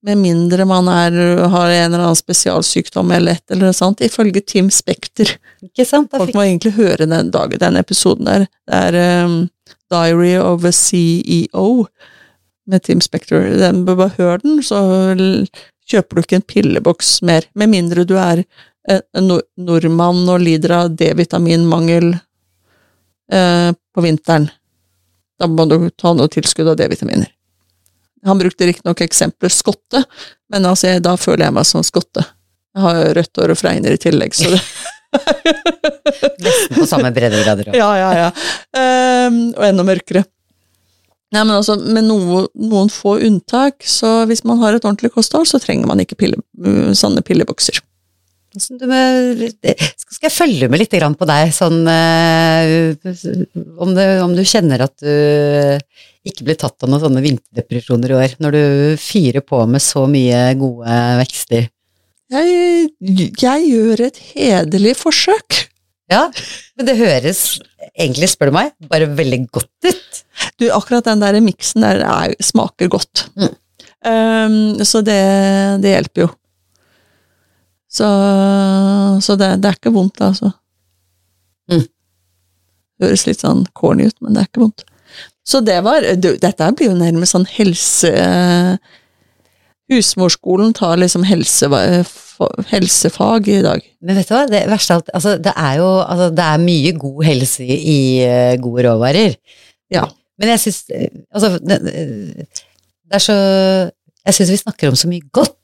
[0.06, 1.12] Med mindre man er,
[1.50, 5.32] har en eller annen spesialsykdom eller et eller annet sånt, ifølge Tim Spekter.
[5.64, 6.14] Ikke sant?
[6.14, 8.44] Folk må egentlig høre den dagen, den episoden der.
[8.62, 9.40] Det er um,
[9.90, 11.88] Diary of a CEO
[12.70, 13.50] med Tim Spekter.
[13.58, 14.78] Den, bare hør den, så
[15.88, 17.46] kjøper du ikke en pilleboks mer.
[17.58, 22.12] Med mindre du er eh, en nordmann og lider av D-vitaminmangel
[23.32, 24.48] eh, på vinteren.
[25.38, 27.30] Da må du ta noe tilskudd av D-vitaminer.
[28.26, 30.02] Han brukte riktignok eksempelet skotte,
[30.50, 32.24] men altså, da føler jeg meg som skotte.
[32.74, 34.62] Jeg har rødt hår og fregner i tillegg, så det
[36.44, 37.70] nesten på samme breddegrader.
[37.80, 38.28] Ja, ja, ja.
[39.28, 40.24] Um, og enda mørkere.
[41.34, 45.48] Nei, men altså, Med noe, noen få unntak, så hvis man har et ordentlig kosthold,
[45.50, 47.82] så trenger man ikke pille, uh, sånne pillebokser.
[48.58, 52.96] Skal jeg følge med litt på deg, sånn eh,
[53.76, 55.76] om, du, om du kjenner at du
[56.28, 58.62] ikke blir tatt av noen sånne vinterdepresjoner i år, når du
[59.00, 61.68] fyrer på med så mye gode vekster.
[62.32, 62.88] Jeg,
[63.40, 65.62] jeg gjør et hederlig forsøk.
[66.08, 66.26] Ja,
[66.76, 67.42] men det høres
[67.92, 70.07] egentlig, spør du meg, bare veldig godt ut.
[70.58, 73.28] Du, akkurat den der miksen der er, smaker godt.
[73.38, 73.54] Mm.
[74.08, 75.18] Um, så det,
[75.82, 76.28] det hjelper jo.
[77.88, 78.08] Så,
[79.24, 80.52] så det, det er ikke vondt, altså.
[81.72, 81.86] Mm.
[83.02, 84.84] Høres litt sånn corny ut, men det er ikke vondt.
[85.48, 88.14] Så det var du, Dette blir jo nærmest sånn helse...
[89.88, 91.64] Husmorskolen tar liksom helse,
[92.68, 93.84] helsefag i dag.
[94.04, 96.92] Men vet du hva, det verste alt, altså det er jo, altså det er mye
[97.00, 99.38] god helse i, i eh, gode råvarer.
[99.88, 100.04] Ja.
[100.38, 103.38] Men jeg syns, eh, altså det, det er så,
[104.28, 105.54] jeg syns vi snakker om så mye godt.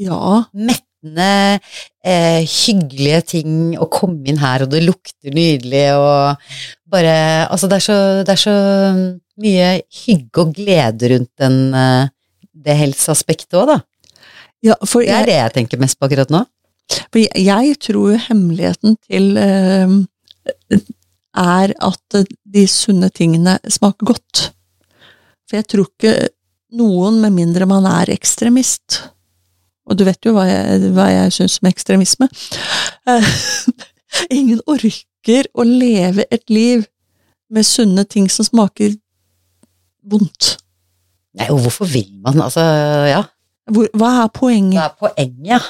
[0.00, 0.44] Ja.
[0.56, 1.60] mettende,
[2.04, 6.40] eh, hyggelige ting å komme inn her, og det lukter nydelig, og
[6.90, 8.56] bare Altså, det er så, det er så
[9.40, 9.68] mye
[10.04, 12.08] hygge og glede rundt den, eh,
[12.52, 13.78] det helseaspektet òg, da.
[14.62, 16.44] ja for Det er jeg, det jeg tenker mest på akkurat nå.
[17.12, 20.80] for jeg, jeg tror hemmeligheten til eh,
[21.40, 24.50] er at de sunne tingene smaker godt.
[25.48, 26.14] For jeg tror ikke
[26.78, 29.00] noen, med mindre man er ekstremist
[29.90, 32.28] Og du vet jo hva jeg, hva jeg syns om ekstremisme.
[33.10, 33.30] Eh,
[34.38, 36.84] ingen orker å leve et liv
[37.50, 38.94] med sunne ting som smaker
[40.06, 40.54] vondt.
[41.38, 42.62] Nei, og hvorfor vil man, altså,
[43.10, 43.24] ja.
[43.70, 44.78] Hvor, hva er poenget?
[44.78, 45.68] Hva er poenget.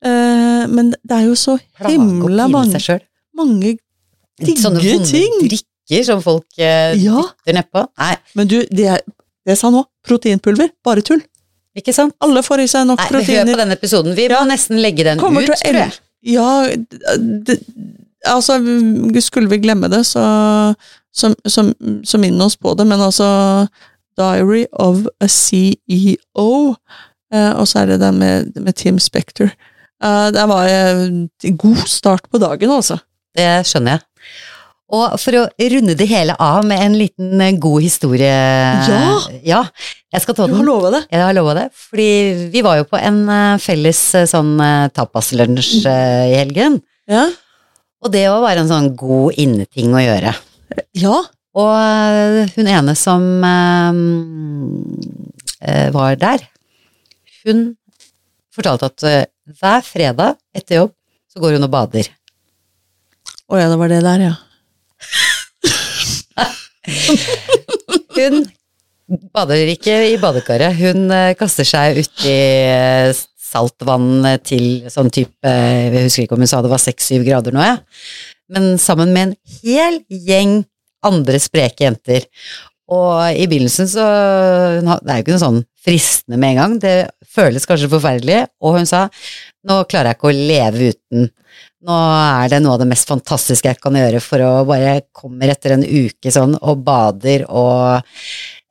[0.00, 2.98] Eh, men det er jo så himla mange,
[3.36, 3.76] mange
[4.40, 5.32] Sånne vonde ting.
[5.44, 7.22] drikker som folk eh, Ja.
[7.44, 7.86] dytter nedpå.
[7.98, 8.86] Nei, Men du, det,
[9.44, 11.20] det jeg sa nå, proteinpulver, bare tull.
[11.76, 12.14] ikke sant?
[12.20, 13.52] Alle får i seg nok Nei, proteiner.
[13.54, 14.14] på denne episoden.
[14.16, 14.40] Vi Ja.
[14.40, 15.92] må nesten legge den Kommer ut, tror jeg.
[16.22, 16.66] Ja,
[17.46, 17.58] det,
[18.26, 18.58] altså,
[19.20, 20.74] skulle vi glemme det, så,
[21.12, 21.64] så, så,
[22.04, 23.66] så minn oss på det, men altså
[24.18, 26.74] Diary of a CEO,
[27.32, 29.50] eh, og så er det den med, med Tim Spector.
[30.02, 32.98] Eh, det var en god start på dagen, altså.
[33.36, 34.04] Det skjønner jeg.
[34.90, 38.26] Og for å runde det hele av med en liten eh, god historie
[38.90, 39.18] Ja!
[39.46, 39.60] Ja,
[40.10, 40.66] jeg skal ta Du har den.
[40.66, 41.02] lova det.
[41.14, 41.66] Jeg har lova det.
[41.78, 42.08] Fordi
[42.50, 44.56] vi var jo på en eh, felles eh, sånn
[44.96, 46.80] tapaslunsj eh, i helgen.
[47.10, 47.28] Ja.
[48.02, 50.34] Og det var bare en sånn god inneting å gjøre.
[50.98, 51.18] ja.
[51.60, 51.74] Og
[52.54, 53.24] hun ene som
[55.60, 56.44] eh, var der,
[57.42, 57.64] hun
[58.54, 59.06] fortalte at
[59.58, 60.92] hver fredag etter jobb
[61.30, 62.06] så går hun og bader.
[63.50, 64.34] Å ja, det var det der, ja.
[68.20, 68.36] Hun
[69.34, 73.10] bader ikke i badekaret, hun eh, kaster seg uti eh,
[73.50, 77.62] saltvann til sånn type Jeg husker ikke om hun sa det var seks-syv grader nå,
[77.64, 77.78] jeg.
[78.54, 79.34] Men sammen med en
[79.64, 80.60] hel gjeng
[81.06, 82.22] andre spreke jenter.
[82.90, 84.06] Og i begynnelsen så
[84.82, 88.74] Det er jo ikke noe sånn fristende med en gang, det føles kanskje forferdelig, og
[88.76, 89.06] hun sa
[89.64, 91.30] nå klarer jeg ikke å leve uten.
[91.80, 95.52] Nå er det noe av det mest fantastiske jeg kan gjøre for å bare kommer
[95.52, 98.02] etter en uke sånn og bader og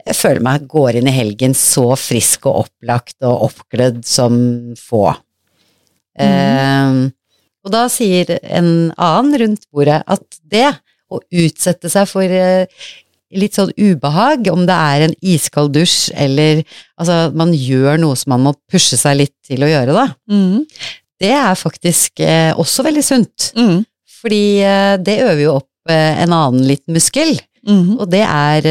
[0.09, 4.37] jeg føler meg går inn i helgen så frisk og opplagt og oppglødd som
[4.79, 5.09] få.
[6.19, 6.93] Eh,
[7.65, 10.71] og da sier en annen rundt bordet at det
[11.09, 12.65] å utsette seg for eh,
[13.35, 16.63] litt sånn ubehag, om det er en iskald dusj eller
[16.97, 20.07] altså man gjør noe som man må pushe seg litt til å gjøre, da.
[20.31, 20.65] Mm.
[21.19, 23.49] Det er faktisk eh, også veldig sunt.
[23.59, 23.81] Mm.
[24.21, 27.35] Fordi eh, det øver jo opp eh, en annen liten muskel.
[27.67, 27.97] Mm.
[27.99, 28.63] Og det er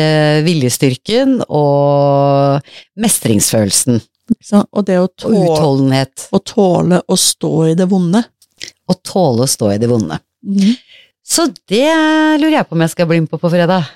[0.46, 2.64] viljestyrken og
[2.98, 4.00] mestringsfølelsen.
[4.44, 6.24] Så, og det å Og tåle, utholdenhet.
[6.36, 8.24] å tåle å stå i det vonde.
[8.88, 10.18] Og tåle å stå i det vonde.
[10.44, 10.72] Mm.
[11.28, 11.84] Så det
[12.40, 13.88] lurer jeg på om jeg skal bli med på på fredag.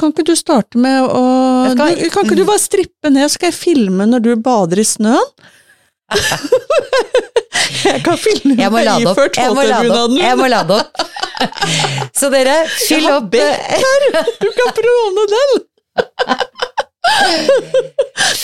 [0.00, 1.22] Kan ikke du starte med å
[1.72, 4.84] skal- Kan ikke du bare strippe ned, så skal jeg filme når du bader i
[4.88, 5.30] snøen?
[7.86, 9.18] Jeg kan filme Jeg må lade opp.
[9.36, 10.14] Jeg må lade opp.
[10.20, 10.90] Jeg må lade opp.
[12.18, 12.54] Så dere,
[12.86, 15.56] fyll opp Du kan prone den!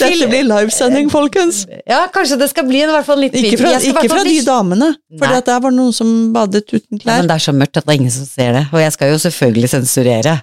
[0.03, 1.65] Dette blir livesending, folkens.
[1.89, 4.37] Ja, kanskje det skal bli en, hvert fall en liten Ikke fra, ikke fra de
[4.47, 7.87] damene, for der var noen som badet uten Ja, men det er så mørkt at
[7.87, 8.65] det er ingen som ser det.
[8.73, 10.37] Og jeg skal jo selvfølgelig sensurere.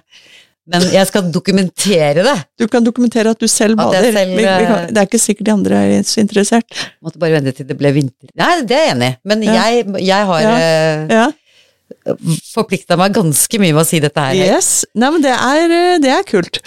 [0.68, 2.34] Men jeg skal dokumentere det.
[2.60, 4.04] Du kan dokumentere at du selv bader.
[4.12, 6.82] selv, vi, vi kan, eh, det er ikke sikkert de andre er så interessert.
[7.02, 8.28] Måtte bare vente til det ble vinter.
[8.38, 9.16] Nei, det er jeg enig i.
[9.32, 9.54] Men Ja.
[9.64, 10.58] jeg, jeg har Ja.
[10.58, 11.06] ja.
[11.10, 12.14] Ja.
[12.54, 14.34] forplikta meg ganske mye med å si dette her.
[14.34, 14.84] Yes.
[14.94, 16.60] Nei, men det er, eh, det er kult.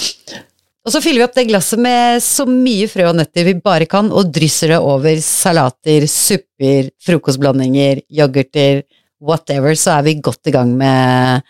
[0.84, 3.86] Og så fyller vi opp det glasset med så mye frø og nøtter vi bare
[3.88, 8.84] kan, og drysser det over salater, supper, frokostblandinger, yoghurter,
[9.24, 11.42] whatever, så er vi godt i gang med eh,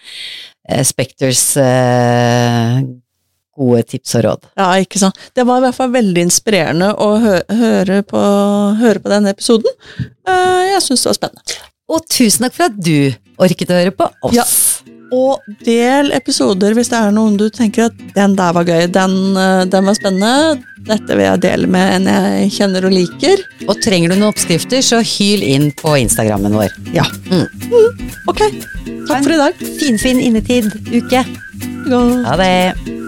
[0.87, 2.77] Spekters eh,
[3.53, 4.47] gode tips og råd.
[4.57, 5.19] Ja, ikke sant.
[5.35, 8.21] Det var i hvert fall veldig inspirerende å hø høre, på,
[8.79, 9.75] høre på denne episoden.
[9.99, 11.59] Eh, jeg syns det var spennende.
[11.93, 12.95] Og tusen takk for at du
[13.43, 14.37] orket å høre på oss.
[14.37, 14.45] Ja.
[15.13, 19.17] Og del episoder hvis det er noen du tenker at den der var gøy, den,
[19.37, 20.61] eh, den var spennende.
[20.83, 23.43] Dette vil jeg dele med en jeg kjenner og liker.
[23.67, 26.73] Og trenger du noen oppskrifter, så hyl inn på Instagrammen vår.
[26.95, 27.05] Ja.
[27.31, 27.47] Mm.
[28.27, 28.43] Ok.
[29.07, 29.63] Takk for i dag.
[29.79, 31.23] Finfin innetid uke.
[31.87, 33.02] Ha det.